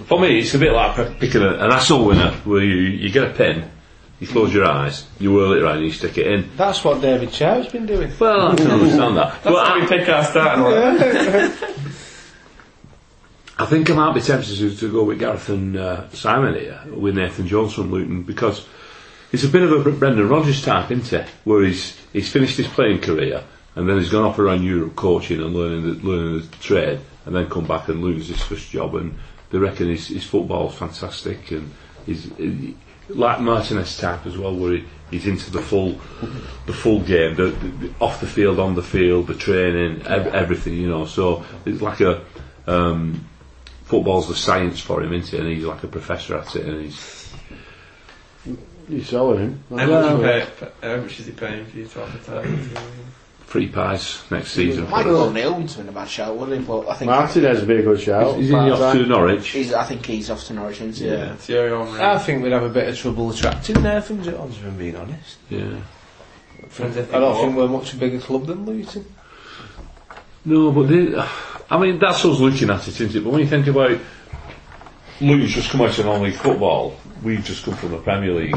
[0.06, 3.10] For me, it's a bit like p- picking a, an asshole winner, where you, you
[3.10, 3.70] get a pin,
[4.20, 6.50] you close your eyes, you whirl it around, and you stick it in.
[6.56, 8.12] That's what David Sharpe's been doing.
[8.20, 9.44] Well, I can understand that.
[9.44, 11.74] But That's how I, we pick our starting line.
[13.60, 16.80] I think I might be tempted to, to go with Gareth and uh, Simon here,
[16.94, 18.68] with Nathan Jones from Luton, because
[19.32, 21.28] it's a bit of a Brendan Rodgers type, isn't it?
[21.44, 23.44] Where he's he's finished his playing career
[23.78, 27.36] and then he's gone off around Europe coaching and learning the, learning the trade, and
[27.36, 28.96] then come back and lose his first job.
[28.96, 29.16] And
[29.52, 31.72] they reckon his, his football's fantastic, and
[32.06, 32.76] he's he,
[33.08, 35.92] like Martinez type as well, where he, he's into the full
[36.66, 40.74] the full game, the, the, off the field, on the field, the training, ev- everything,
[40.74, 41.06] you know.
[41.06, 42.26] So it's like a
[42.66, 43.26] um,
[43.84, 45.40] football's the science for him, isn't it?
[45.40, 47.32] And he's like a professor at it, and he's
[48.90, 49.63] You're selling him.
[49.70, 50.48] How much, you pay,
[50.82, 52.70] how much is he paying for you to advertise?
[53.48, 54.90] Free pies next season.
[54.90, 56.66] Michael O'Neill's been a bad shout, wouldn't he?
[56.66, 58.36] But I think Martinez would be a good shout.
[58.36, 59.48] He's in the off to Norwich.
[59.48, 59.74] he's.
[59.74, 61.10] I think he's off to Norwich, isn't he?
[61.12, 62.02] Yeah, Thierry Henry.
[62.02, 65.38] I think we'd have a bit of trouble attracting Nathan Jones, if I'm being honest.
[65.50, 65.80] Yeah.
[66.80, 69.06] I don't think we're much a bigger club than Luton.
[70.44, 71.18] No, but they,
[71.70, 73.24] I mean that's us looking at it, isn't it?
[73.24, 73.98] But when you think about
[75.22, 78.56] Luton's just come out of non-league football, we've just come from the Premier League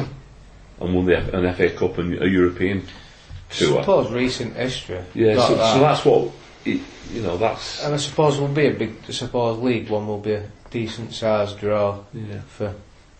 [0.80, 2.84] and won the, F- an FA Cup and a European
[3.50, 3.80] I tour.
[3.82, 5.00] suppose recent history.
[5.14, 5.72] Yeah, so, that.
[5.74, 6.32] so that's what
[6.64, 6.80] it,
[7.12, 7.36] you know.
[7.36, 8.96] That's And I suppose will be a big.
[9.08, 12.40] I suppose League One will be a decent sized draw yeah.
[12.42, 12.74] for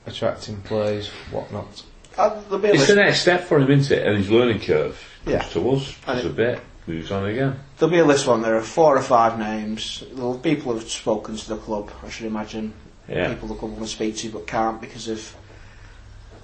[0.07, 1.83] attracting players, whatnot.
[2.16, 4.07] Uh, be It's the next step for him, isn't it?
[4.07, 5.40] And his learning curve Yeah.
[5.40, 7.59] comes to us And just a bit, moves on again.
[7.79, 8.43] there'll be a list one.
[8.43, 10.03] There are four or five names.
[10.12, 11.90] There'll people have spoken to the club.
[12.05, 12.73] I should imagine.
[13.09, 15.35] Yeah, People the club want to speak to but can't because of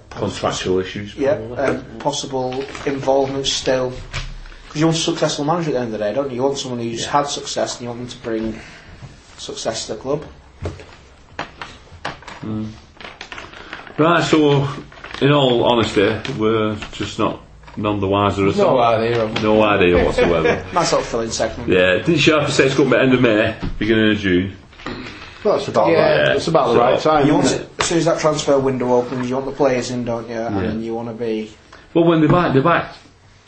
[0.09, 1.15] contractual issues.
[1.15, 1.57] yeah, probably.
[1.57, 3.91] um, possible involvement still.
[4.65, 6.37] Because you want a successful manager at the end of the day, don't you?
[6.37, 7.11] You want someone who's Yeah.
[7.11, 8.59] had success and you want them to bring
[9.37, 10.23] success to the club.
[13.97, 14.67] Right, so
[15.21, 17.41] in all honesty, we're just not
[17.75, 18.75] none the wiser at all.
[18.75, 19.41] No idea.
[19.41, 20.65] No idea whatsoever.
[20.73, 21.69] Nice little fill-in segment.
[21.69, 24.55] yeah, didn't Sharpie say it's going to be end of May, beginning of June?
[25.43, 26.27] That's about Yeah.
[26.27, 26.35] right.
[26.35, 27.27] It's about the right time.
[27.27, 29.91] You want isn't it, as soon as that transfer window opens, you want the players
[29.91, 30.35] in, don't you?
[30.35, 30.59] Yeah.
[30.59, 31.51] And you want to be
[31.93, 32.95] Well, when they're back, they're back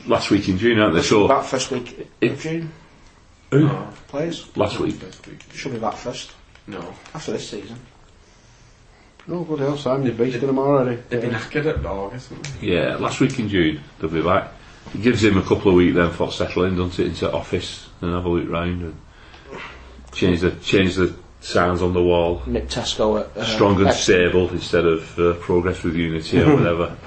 [0.07, 1.01] last week in June, aren't they?
[1.01, 2.71] So back first week in June.
[3.51, 3.67] Who?
[3.67, 4.95] No, Players last week.
[5.53, 6.31] should be back first
[6.67, 6.93] No.
[7.13, 7.77] after this season.
[9.31, 11.01] Oh, bloody hell, Simon, you're beasting them already.
[11.09, 12.31] They've been knackered at August.
[12.61, 14.51] Yeah, last week in June they'll be back.
[14.95, 18.11] It gives him a couple of weeks then for settling, doesn't it, into office and
[18.13, 18.95] have a look round and
[20.13, 22.41] change the change the signs on the wall.
[22.45, 26.97] Nick Tesco at uh, strong and stable instead of uh, progress with unity or whatever.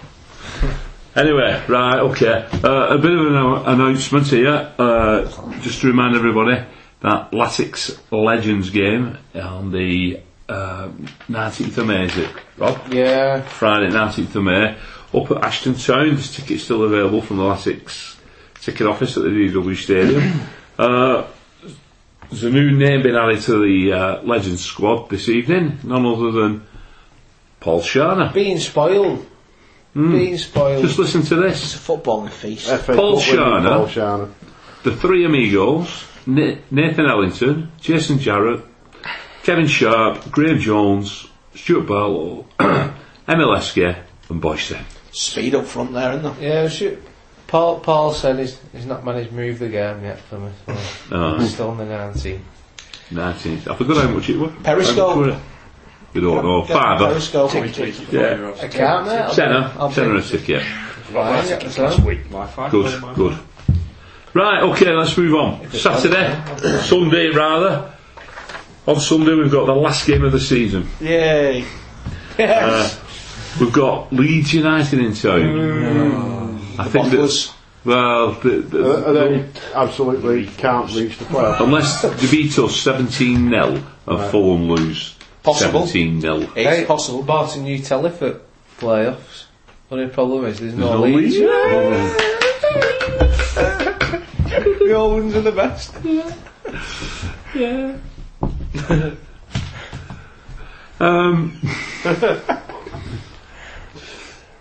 [1.16, 2.46] anyway, right, okay.
[2.64, 6.62] Uh, a bit of an annou- announcement here, uh, just to remind everybody
[7.00, 10.88] that Latics Legends game on the uh,
[11.28, 12.80] 19th of May, is it, Rob?
[12.92, 14.76] Yeah, Friday, 19th of May,
[15.14, 16.14] up at Ashton Town.
[16.14, 18.16] There's tickets still available from the Latics
[18.60, 20.40] ticket office at the DW Stadium.
[22.32, 26.30] There's a new name being added to the uh, Legends squad this evening, none other
[26.32, 26.66] than
[27.60, 28.32] Paul Scharner.
[28.32, 29.26] being spoiled.
[29.94, 30.82] Being spoiled.
[30.82, 31.62] Just listen to this.
[31.62, 32.66] It's a footballing feast.
[32.68, 33.76] FA Paul Cup winning Scharner.
[33.76, 34.30] Paul Scharner.
[34.84, 38.64] The three amigos, Na- Nathan Ellington, Jason Jarrett,
[39.42, 43.94] Kevin Sharp, Graham Jones, Stuart Barlow, Emile Heskey
[44.30, 44.72] and Boyce.
[45.12, 46.62] Speed up front there, isn't there?
[46.62, 47.02] Yeah, shoot.
[47.52, 50.50] Paul, Paul said he's, he's not managed to move the game yet for me.
[50.66, 50.74] So
[51.12, 52.42] Oh, he's still on the 19.
[53.10, 53.68] 19th.
[53.70, 54.52] I forgot how much it was.
[54.62, 54.96] Periscope.
[54.96, 55.38] How much were it?
[56.14, 56.62] You don't know.
[56.62, 57.06] Get Fiver.
[57.08, 57.50] Periscope.
[57.50, 58.36] Tweet it before Yeah.
[58.36, 58.54] you're.
[58.56, 59.18] I can't, mate.
[59.18, 59.72] I'll Tenner.
[59.78, 60.62] I'll Tenner a pay- ticket.
[60.62, 62.02] Fine, yeah, last so.
[62.06, 62.24] week.
[62.30, 62.70] Wi-Fi.
[62.70, 63.38] Good, good.
[64.32, 65.70] Right, okay, let's move on.
[65.72, 66.42] Saturday,
[66.84, 67.92] Sunday rather.
[68.86, 70.88] On Sunday we've got the last game of the season.
[71.02, 71.66] Yay.
[72.38, 72.90] Uh,
[73.60, 76.41] we've got Leeds United in town.
[76.78, 77.52] I think that, Bottlers.
[77.84, 81.60] well, the, the, Uh, and they absolutely can't reach the playoffs.
[81.60, 85.86] unless they beat us 17 0 and Fulham lose Possible.
[85.86, 86.36] 17 0.
[86.40, 87.22] It's Hey, possible.
[87.22, 88.40] Barton, a new telly for
[88.78, 89.44] playoffs.
[89.90, 91.36] Only problem is there's, no, no leads.
[91.36, 91.38] Leeds.
[94.78, 95.94] the old ones are the best.
[97.54, 97.96] Yeah
[101.00, 101.58] um,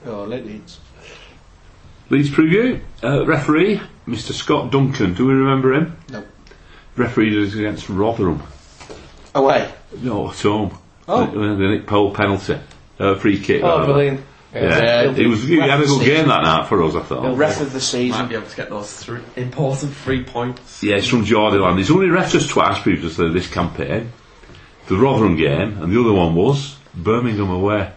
[0.04, 0.80] Oh, Leeds.
[2.12, 2.80] Leeds preview.
[3.04, 4.34] Uh, referee, Mr.
[4.34, 5.14] Scott Duncan.
[5.14, 5.98] Do we remember him?
[6.10, 6.24] No.
[6.98, 8.44] Referee is against Rotherham.
[9.34, 9.72] Away.
[10.02, 10.78] No, at home.
[11.08, 11.26] Oh.
[11.26, 12.58] The, the Nick Pole penalty.
[13.00, 13.64] Uh, free kick.
[13.64, 13.86] Oh, rather.
[13.94, 14.22] brilliant.
[14.54, 14.62] Yeah,
[15.06, 15.12] Yeah.
[15.16, 15.44] it was.
[15.44, 17.24] He had a good game that night for us, I thought.
[17.24, 18.28] The ref of the season, Might season.
[18.28, 20.84] be able to get those three important three points.
[20.84, 21.78] Yeah, it's from Jordan.
[21.78, 24.12] He's only refed us twice previously this campaign.
[24.88, 27.90] The Rotherham game, and the other one was Birmingham away.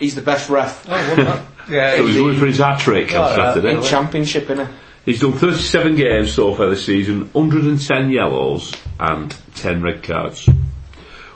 [0.00, 1.42] He's the best ref Oh, wasn't that?
[1.70, 3.36] Yeah, So he's he- going for his hat trick on Oh, yeah.
[3.54, 3.74] Saturday.
[3.76, 4.68] in championship, innit?
[5.06, 10.48] He's done 37 games so far this season, 110 yellows and 10 red cards.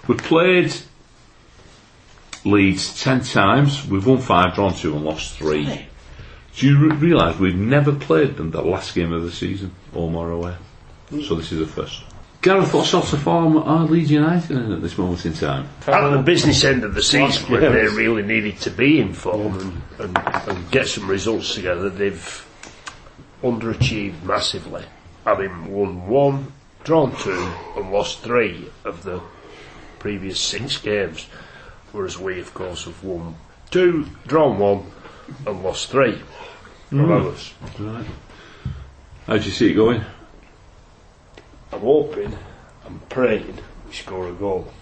[0.07, 0.75] We've played
[2.44, 5.87] Leeds 10 times, we've won 5, drawn 2 and lost 3.
[6.57, 10.33] Do you re- realise we've never played them the last game of the season, Ormore
[10.33, 10.55] away?
[11.27, 12.03] So this is the first.
[12.44, 15.66] Gareth, what sort of form are Leeds United in at this moment in time?
[15.87, 17.70] At the business end of the season, when yeah.
[17.70, 22.46] they really needed to be in form and, and, and get some results together, they've
[23.42, 24.85] underachieved massively.
[25.24, 26.52] Having won one,
[26.83, 29.22] drawn two, and lost three of the
[29.98, 31.26] previous six games.
[31.92, 33.37] Whereas we, of course, have won
[33.70, 34.92] two, drawn one,
[35.46, 36.20] and lost three
[36.90, 37.09] mm.
[37.09, 37.54] ours.
[37.78, 38.07] Right.
[39.26, 40.04] How do you see it going?
[41.74, 42.32] I'm hoping,
[42.87, 44.72] I'm praying we score a goal.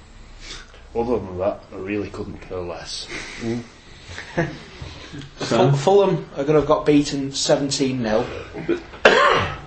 [0.94, 3.06] Other than that, I really couldn't care less.
[5.36, 8.26] Ful- Fulham are going to have got beaten 17 0.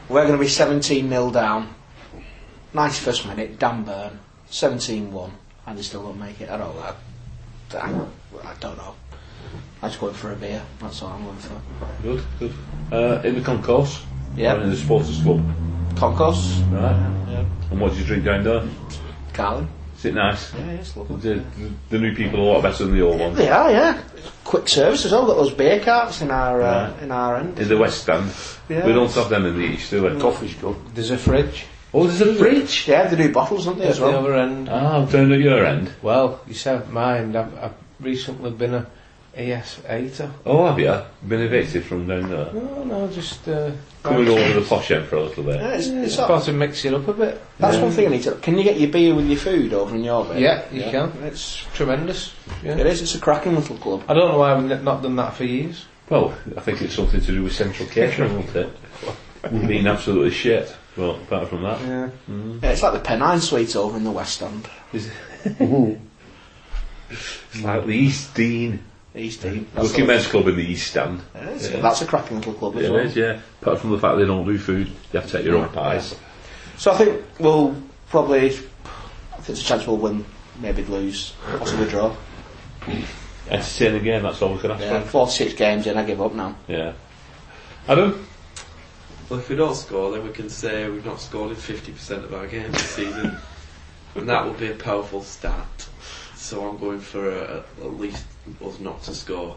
[0.07, 1.73] We're going to be 17 0 down.
[2.75, 4.19] 91st minute, Dan Burn,
[4.51, 5.31] 17 1,
[5.65, 6.49] and they still don't make it.
[6.49, 6.95] I don't know.
[7.73, 8.93] I, I don't know.
[9.81, 11.61] I'm just going for a beer, that's all I'm going for.
[12.03, 12.53] Good, good.
[12.91, 14.05] Uh, in the concourse?
[14.35, 14.57] Yeah.
[14.57, 15.43] Or in the supporters club?
[15.95, 16.91] Concourse, Right.
[17.29, 17.45] Yeah.
[17.71, 18.63] And what do you drink down there?
[19.33, 19.67] Carling.
[19.97, 20.53] Is it nice?
[20.53, 21.15] Yeah, it's lovely.
[21.17, 23.37] The, the, the new people are a lot better than the old ones.
[23.37, 24.01] They are, yeah.
[24.43, 25.25] Quick service as well.
[25.25, 27.03] Got those beer carts in our uh, Right.
[27.03, 27.57] in our end.
[27.59, 28.31] In the West Stand.
[28.69, 28.85] Yeah.
[28.85, 30.19] We don't have them in the East, do we?
[30.19, 30.75] Coffee's good.
[30.93, 32.87] There's a fridge Oh, there's a fridge.
[32.89, 34.17] Yeah, they do bottles, don't they, at as the well?
[34.19, 34.67] other end.
[34.69, 35.89] Ah, I'm down at your end.
[36.01, 37.33] Well, you said mine.
[37.35, 38.85] I've, I've recently been a
[39.35, 40.31] ES eighter.
[40.45, 41.01] Oh, have you?
[41.27, 42.53] Been evicted from down there?
[42.53, 43.71] No, no, just uh,
[44.01, 45.55] Coming over the posh end for a little bit.
[45.59, 47.41] Yeah, it's, it's It's all- to mix it up a bit.
[47.59, 48.33] That's one thing I need to.
[48.35, 50.39] Can you get your beer with your food over in your bed?
[50.39, 51.11] Yeah, you can.
[51.23, 52.33] It's Tremendous.
[52.63, 52.77] Yeah.
[52.77, 53.01] it is.
[53.01, 54.03] It's a cracking little club.
[54.07, 55.85] I don't know why we've not done that for years.
[56.09, 58.69] Well, I think it's something to do with central catering, won't it?
[59.67, 60.75] Being absolutely shit.
[60.95, 61.81] Well, apart from that.
[61.81, 62.09] Yeah.
[62.63, 64.67] Yeah, it's like the Pennine Suite over in the West End.
[64.93, 65.09] Is
[67.09, 68.79] It's like the East Dean.
[69.21, 69.67] East Dean.
[69.73, 71.21] That's, Lucky the- Men's Club in the East Stand.
[71.35, 71.79] It's- Yeah.
[71.81, 72.99] that's a cracking little club as It well.
[73.01, 73.39] is, yeah.
[73.61, 76.15] Apart from the fact they don't do food, you have to take your own pies.
[76.77, 77.75] So I think we'll
[78.09, 78.47] probably.
[78.47, 78.51] I
[79.37, 80.25] think there's a chance we'll win,
[80.59, 82.13] maybe lose, possibly draw.
[83.49, 85.07] Entertaining game, that's all we can ask Yeah, for.
[85.07, 86.55] 46 games in, I give up now.
[86.67, 86.93] Yeah.
[87.87, 88.25] Adam?
[89.29, 92.33] Well, if we don't score, then we can say we've not scored in 50% of
[92.33, 93.37] our games this season.
[94.15, 95.87] and that would be a powerful stat.
[96.45, 98.23] So I'm going for a, at least
[98.63, 99.55] us not to score.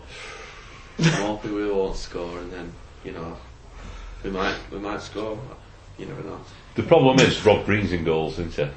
[0.98, 2.72] I'm hoping we won't score, and then,
[3.05, 3.37] you know,
[4.24, 5.38] we might we might score.
[5.98, 6.40] You never know.
[6.77, 8.72] The problem is Rob Green's in goals, isn't it?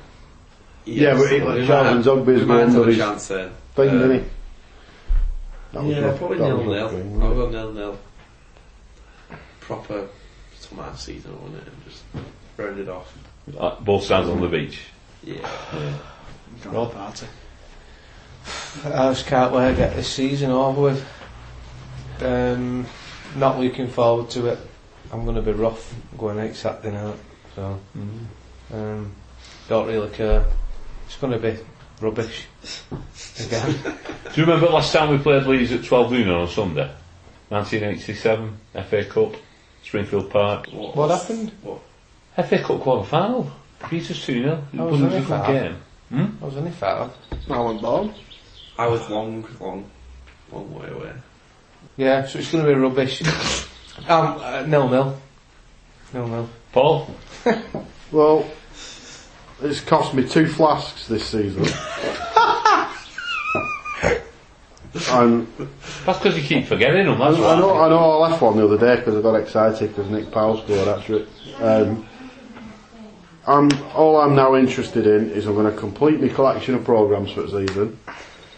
[0.83, 2.97] Yeah, but it- we might Charles have- Zogby's we might going have for a his
[2.97, 3.51] chance then.
[3.75, 4.29] Thing, Uh, didn't he?
[5.71, 7.23] That was Yeah, rough- probably nil nil.
[7.23, 7.99] I'll go nil nil.
[9.61, 10.07] Proper
[10.59, 11.63] summer season, won't it?
[11.65, 12.03] And just
[12.57, 13.13] round it off.
[13.57, 14.81] Uh, Both stands on the beach.
[15.23, 15.47] Yeah.
[16.65, 17.27] Rob party.
[18.85, 21.07] I just can't wait to get this season over with.
[22.21, 22.85] Um,
[23.35, 24.59] not looking forward to it.
[25.11, 27.15] I'm going to be rough going out Saturday night,
[27.55, 27.79] so
[28.73, 29.11] um,
[29.67, 30.45] don't really care.
[31.05, 31.57] It's going to be
[31.99, 32.45] rubbish
[33.39, 33.75] again.
[34.33, 36.89] Do you remember last time we played Leeds at 12 noon on a Sunday?
[37.49, 38.57] 1987,
[38.89, 39.35] FA Cup,
[39.83, 40.67] Springfield Park.
[40.71, 41.51] what happened?
[42.35, 43.51] FA Cup quarter final.
[43.89, 44.63] Beat us 2 0.
[44.73, 45.47] It was wasn't a that good far?
[45.53, 46.37] game.
[46.41, 47.11] I was only five.
[47.49, 48.13] I wasn't born.
[48.81, 49.85] I was long, long,
[50.51, 51.13] long way away.
[51.97, 53.21] Yeah, so it's going to be rubbish.
[54.09, 55.21] um, uh, nil nil.
[56.13, 56.49] Nil nil.
[56.71, 57.15] Paul?
[58.11, 58.45] Well,
[59.61, 61.63] it's cost me two flasks this season.
[65.11, 65.47] and
[66.05, 67.85] That's because you keep forgetting them, I, that's I know, why.
[67.85, 70.61] I know I left one the other day because I got excited because Nick Powell
[70.61, 71.29] scored after it.
[71.61, 72.05] Um,
[73.47, 77.31] I'm, all I'm now interested in is I'm going to complete my collection of programmes
[77.31, 77.97] for the season.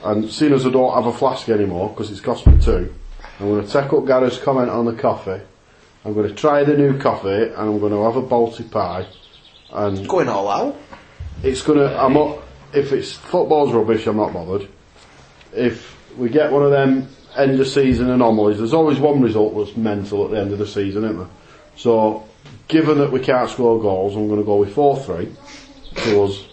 [0.04, 2.94] And seeing as I don't have a flask anymore because it's cost me two,
[3.40, 5.42] I'm going to take up Gareth's comment on the coffee.
[6.06, 9.08] I'm going to try the new coffee and I'm going to have a Balti pie.
[9.72, 10.76] And Going all out.
[11.42, 11.96] it's gonna.
[11.96, 12.40] I'm not.
[12.74, 14.68] If it's football's rubbish, I'm not bothered.
[15.52, 19.76] If we get one of them end of season anomalies, there's always one result that's
[19.76, 21.28] mental at the end of the season, isn't there?
[21.76, 22.28] So,
[22.68, 25.34] given that we can't score goals, I'm going to go with four three
[25.96, 26.46] to us.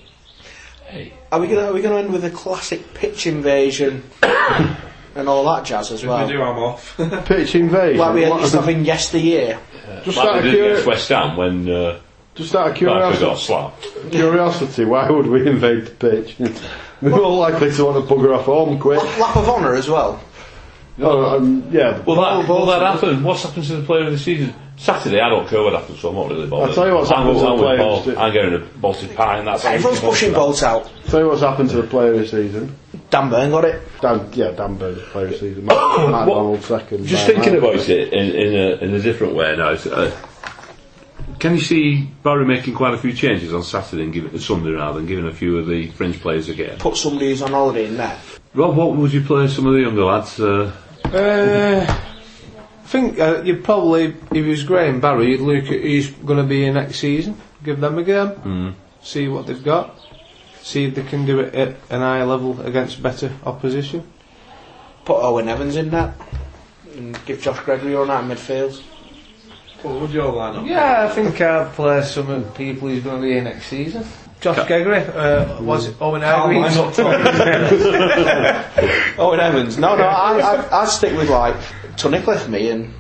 [1.30, 1.36] Hey.
[1.36, 4.02] Are we gonna are we gonna end with a classic pitch invasion?
[4.22, 6.26] and all that jazz as If well.
[6.26, 6.96] we do, I'm off.
[7.26, 7.98] Pitch invasion.
[7.98, 9.58] Like we What- used to in yesteryear.
[10.04, 11.98] just, Like out we of did against curi- West Ham when uh,
[12.34, 13.86] just out of Piper got curiosity, slapped.
[14.12, 16.36] curiosity, why would we invade the pitch?
[17.02, 19.02] We're more likely to want to bugger off home quick.
[19.18, 20.20] Lap of honour as well.
[21.02, 21.98] Oh, um, yeah.
[22.00, 23.24] Well, that, well, that happened.
[23.24, 24.54] What's happened to the player of the season?
[24.80, 26.70] Saturday, I don't care what happens, so I'm not really bothered.
[26.70, 28.08] I'll tell you what's I'm, happened to the I'm with player Paul.
[28.08, 30.90] of I'm getting a bolted pie, and that's Everyone's pushing bolts out.
[31.08, 32.76] Tell you what's happened to the player of the season.
[33.10, 33.82] Dan Burn got it.
[34.00, 35.66] Dan, yeah, Dan Burn, player of the season.
[35.66, 35.76] Matt,
[36.10, 37.04] Matt Donald second.
[37.04, 37.74] Just Brian thinking Hart.
[37.74, 39.68] about it in, in, a, in a different way now.
[39.72, 40.10] it's, Uh,
[41.38, 44.98] can you see Barry making quite a few changes on Saturday and giving Sunday rather
[45.00, 46.78] and giving a few of the fringe players a game?
[46.78, 48.18] Put somebody who's on holiday in there.
[48.54, 50.40] Rob, what would you play some of the younger lads?
[50.40, 50.72] Uh,
[51.04, 52.09] Uh, I
[52.90, 56.44] think uh, you'd probably, if it was Graham Barry, you'd look at who's going to
[56.44, 59.96] be here next season, give them a game, see what they've got,
[60.60, 64.10] see if they can do it at an higher level against better opposition.
[65.04, 66.14] Put Owen Evans in there.
[66.96, 68.82] And give Josh Gregory a run out in midfield.
[69.82, 70.66] what would your line up?
[70.66, 73.66] Yeah, I think I'd play some of the people who's going to be here next
[73.66, 74.04] season.
[74.40, 76.76] Josh Gregory, uh, was it Owen Hargreaves?
[79.18, 79.78] Owen Evans.
[79.78, 81.54] No, no, I, I, I'd stick with like
[82.02, 82.92] Tunnicliffe, me, and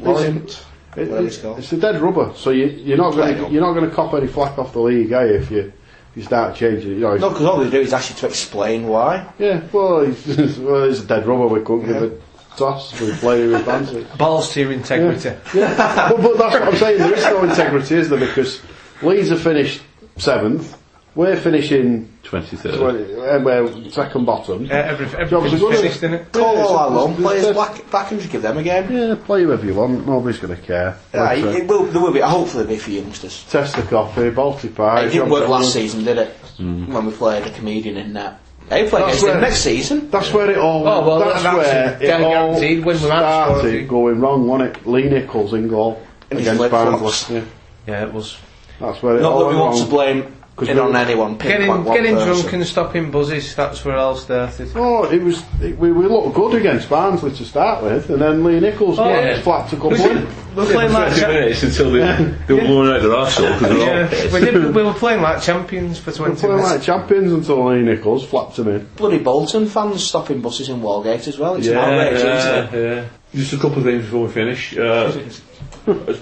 [0.00, 0.64] Laurent.
[0.96, 3.74] It- it's it- it's a dead rubber, so you, you're not going to you're not
[3.74, 5.34] going to cop any flack off the league, are you?
[5.34, 7.16] If you if you start changing, it, you know.
[7.16, 9.26] No, because all they do is actually to explain why.
[9.38, 11.46] Yeah, well, he's, well, he's a dead rubber.
[11.46, 12.18] We couldn't give a
[12.56, 12.98] toss.
[13.00, 14.06] We play who we fancy.
[14.16, 15.36] Balls to your integrity.
[15.54, 16.98] Yeah, but, but that's what I'm saying.
[16.98, 18.18] There is no integrity, is there?
[18.18, 18.60] Because
[19.02, 19.80] Leeds have finished
[20.16, 20.76] seventh.
[21.18, 22.78] We're finishing 23rd.
[22.78, 24.66] 20, uh, we're second bottom.
[24.66, 26.32] Uh, every, Jobs are everything's good, finished, isn't it?
[26.32, 28.88] Call Yeah, all our loan players back, back and just give them a game.
[28.92, 30.06] Yeah, play whoever you want.
[30.06, 30.96] Nobody's going to care.
[31.12, 33.42] Yeah, Like, it, uh, it will, there will be, hopefully be for youngsters.
[33.50, 35.00] Test the coffee, Balti pie.
[35.00, 35.50] It didn't John work Taylor.
[35.58, 36.28] last season, did it?
[36.58, 38.38] When we played a comedian in that.
[38.68, 40.10] They play That's against him where- next season.
[40.10, 40.86] That's where it all.
[40.86, 43.86] Oh, well, that's that's where a it all guaranteed win without started scoring.
[43.88, 44.86] going wrong, wasn't it?
[44.86, 46.00] Lee Nicholls in goal
[46.30, 47.00] And his against flip-flops.
[47.00, 47.36] Barnsley.
[47.38, 47.44] Yeah,
[47.88, 48.36] Yeah, it was.
[48.78, 49.90] that's where it Not all that we went want to wrong.
[49.90, 51.36] blame 'Cause it we- on anyone.
[51.36, 52.32] Getting, pinpoint one getting person.
[52.34, 54.68] drunk and stopping buzzes, that's where it all started.
[54.74, 55.42] Oh, it was.
[55.62, 59.08] It, we, we looked good against Barnsley to start with, and then Lee Nicholls Oh,
[59.08, 59.20] yeah.
[59.36, 59.40] yeah.
[59.40, 60.26] flapped a couple in.
[60.56, 63.78] We were playing like 20 minutes until they, they were blowing out their arsehole because
[63.78, 64.32] they're yeah, pissed.
[64.34, 66.72] we, did, we were playing like champions for We 20 playing minutes.
[66.72, 68.88] like champions until Lee Nicholls flapped him in.
[68.96, 71.54] Bloody Bolton fans stopping buses in Wallgate as well.
[71.54, 72.96] It's Yeah, outrageous, isn't yeah, it?
[72.96, 73.04] yeah.
[73.40, 74.76] Just a couple of things before we finish.
[74.76, 75.12] Uh,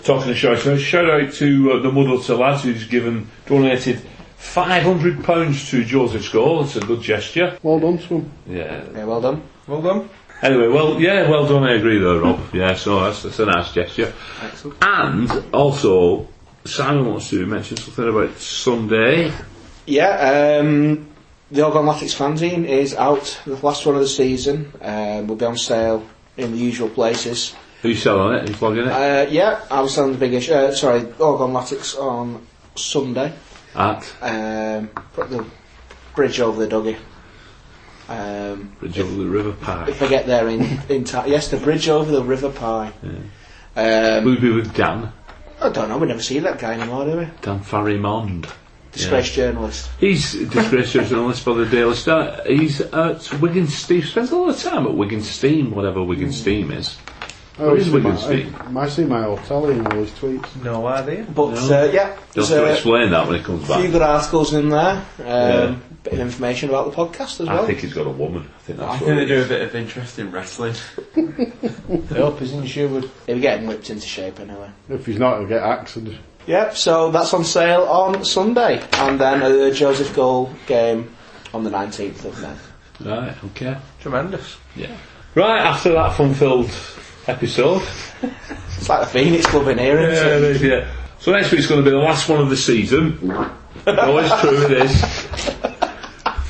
[0.04, 4.02] talking to shout out, shout out to uh, the Muddleton lads who's given donated
[4.46, 6.64] five hundred pounds to Joseph's Goal.
[6.64, 7.58] It's a good gesture.
[7.62, 8.30] Well done to him.
[8.46, 8.84] Yeah.
[8.94, 9.42] Yeah, well done.
[9.66, 10.08] Well done.
[10.42, 11.64] Anyway, well, yeah, well done.
[11.64, 12.54] I agree, though, Rob.
[12.54, 14.12] Yeah, so that's, that's a nice gesture.
[14.42, 14.76] Excellent.
[14.82, 16.28] And also,
[16.64, 19.32] Simon wants to mention something about Sunday.
[19.86, 21.08] Yeah, um,
[21.50, 23.40] the Oregon Latics fanzine is out.
[23.46, 24.72] The last one of the season.
[24.82, 27.54] Um, will be on sale in the usual places.
[27.82, 28.48] Who's selling it?
[28.48, 28.88] Who's plugging it?
[28.88, 30.52] Uh, yeah, I was selling the big issue.
[30.52, 33.32] Uh, sorry, Oregon Latics on Sunday.
[33.76, 35.44] At Um, put the
[36.14, 36.96] bridge over the doggy.
[38.08, 39.86] Um, Bridge over the River Pie.
[39.88, 42.92] if I get there in in time, yes, the bridge over the River Pie.
[43.76, 45.12] Um, We'll be with Dan.
[45.60, 45.98] I don't know.
[45.98, 47.28] We never see that guy anymore, do we?
[47.42, 48.46] Dan Farrimond.
[48.92, 49.90] Disgraced journalist.
[49.98, 52.40] He's disgraced journalist for the Daily Star.
[52.46, 54.02] He's at Wigan Steam.
[54.02, 56.96] Spends a lot of time at Wigan Steam, whatever Wigan Steam is.
[57.58, 58.46] I Where is see Wigan my, Street?
[58.54, 60.62] I, I see my hotel in all his tweets.
[60.62, 61.24] No idea.
[61.34, 63.78] But uh, yeah, You'll to a explain that when it comes back.
[63.78, 63.92] A few back.
[63.92, 64.96] good articles in there.
[65.18, 65.76] Um, Yeah.
[66.02, 67.64] Bit of information about the podcast as well.
[67.64, 68.42] I think he's got a woman.
[68.56, 68.94] I think that's.
[68.94, 70.74] I think they do a bit of interest in wrestling.
[71.16, 73.10] I hope is in Sherwood.
[73.26, 74.70] He'll be getting whipped into shape anyway.
[74.88, 75.98] If he's not, he'll get axed.
[76.46, 78.80] Yep, so that's on sale on Sunday.
[78.92, 81.10] And then a Joseph Goal game
[81.52, 83.10] on the 19th of May.
[83.10, 83.76] Right, okay.
[84.00, 84.56] Tremendous.
[84.76, 84.96] Yeah.
[85.34, 86.70] Right, after that fun filled
[87.28, 87.82] episode.
[88.78, 90.42] It's like the Phoenix Club in here, isn't Yeah, it?
[90.42, 90.92] it is, yeah.
[91.18, 93.18] So next week's going to be the last one of the season.
[93.86, 95.02] Always true it is.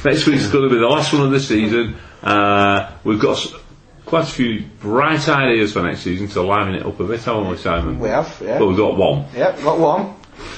[0.05, 1.97] Next week's going to be the last one of the season.
[2.23, 3.45] Uh, we've got
[4.05, 7.49] quite a few bright ideas for next season to liven it up a bit, haven't
[7.49, 7.99] we, Simon?
[7.99, 8.59] We have, yeah.
[8.59, 9.27] Well, we've got one.
[9.35, 10.03] Yep, got one.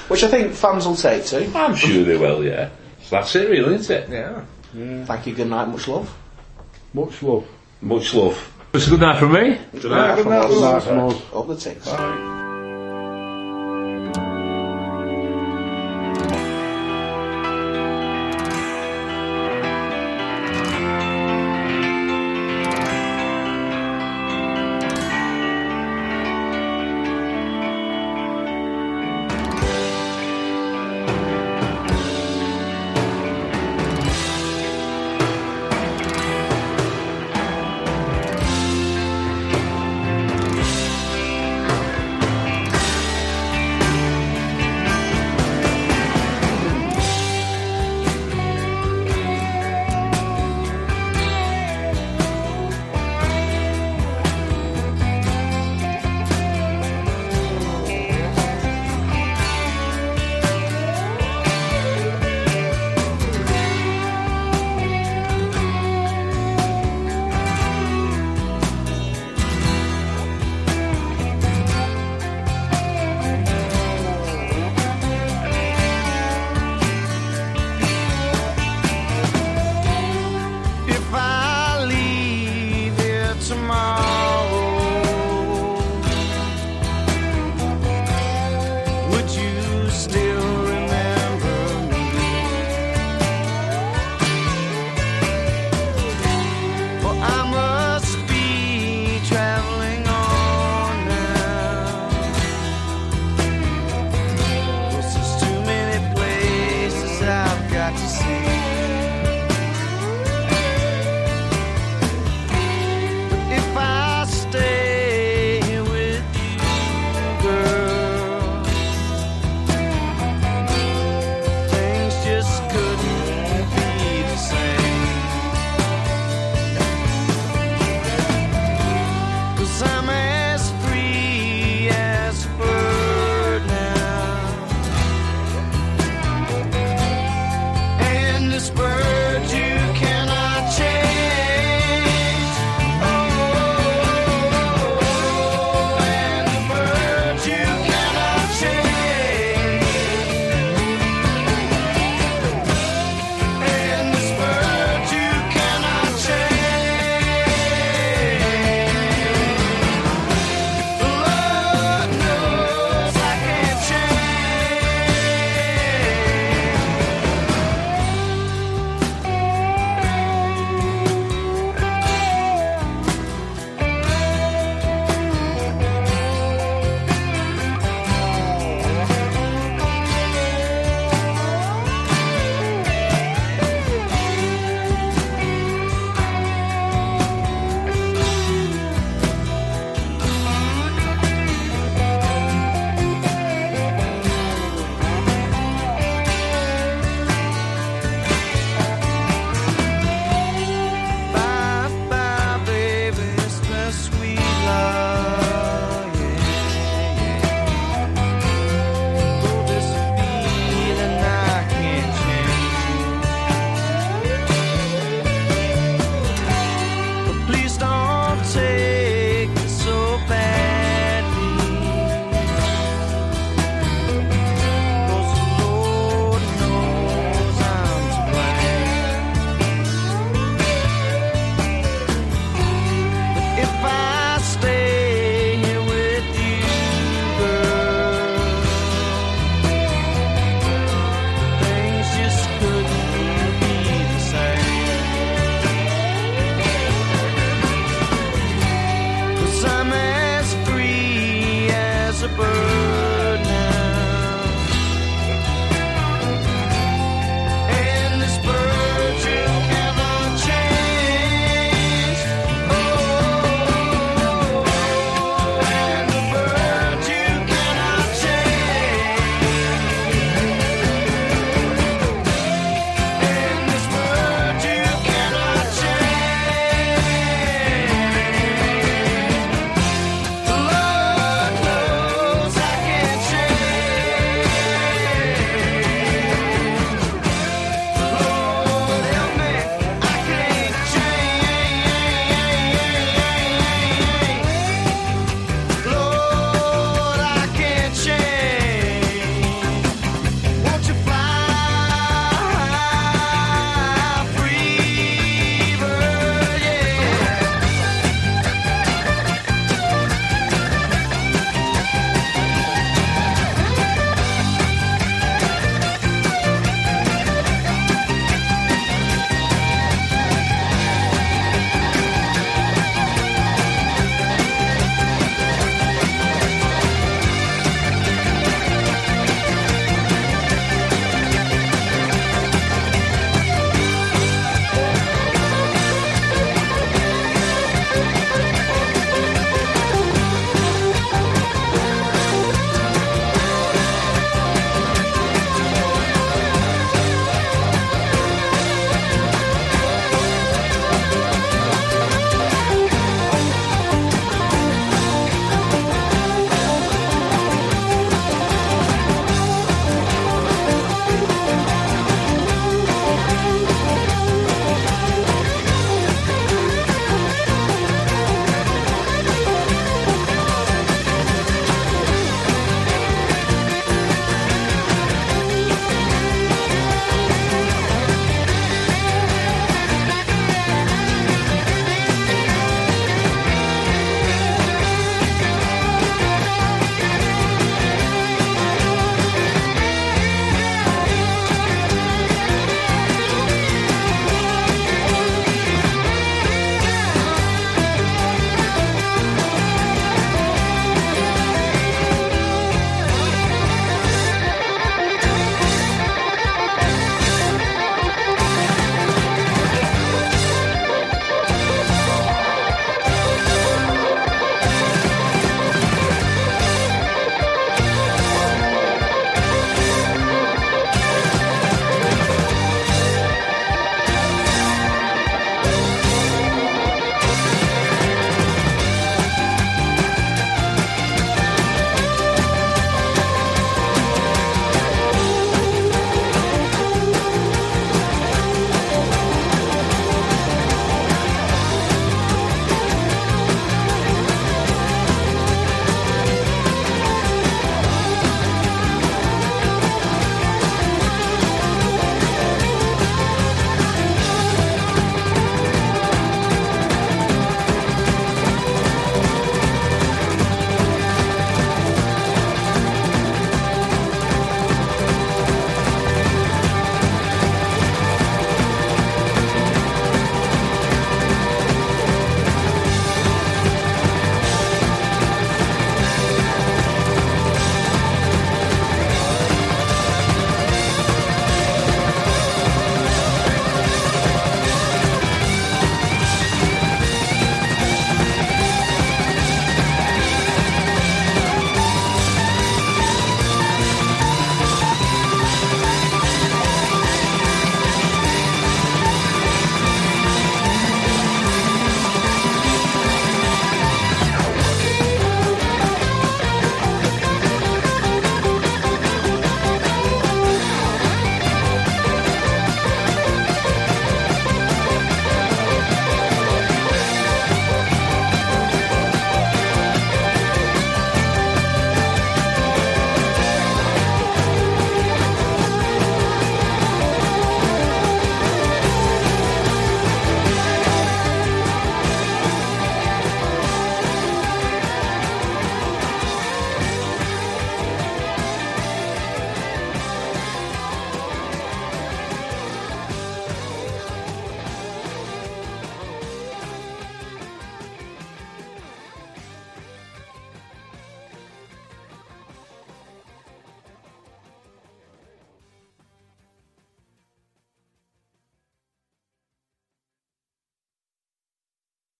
[0.09, 1.45] Which I think fans will take to.
[1.57, 2.69] I'm sure they will, yeah.
[3.03, 4.09] So that's it, really, isn't it?
[4.09, 5.05] Yeah.
[5.05, 6.13] Thank you, good night, much love.
[6.93, 7.47] Much love.
[7.81, 8.53] Much love.
[8.71, 9.57] It's a good night from me.
[9.79, 10.47] Good night from night.
[10.47, 11.21] Good night from us.
[11.33, 12.38] Up the tits.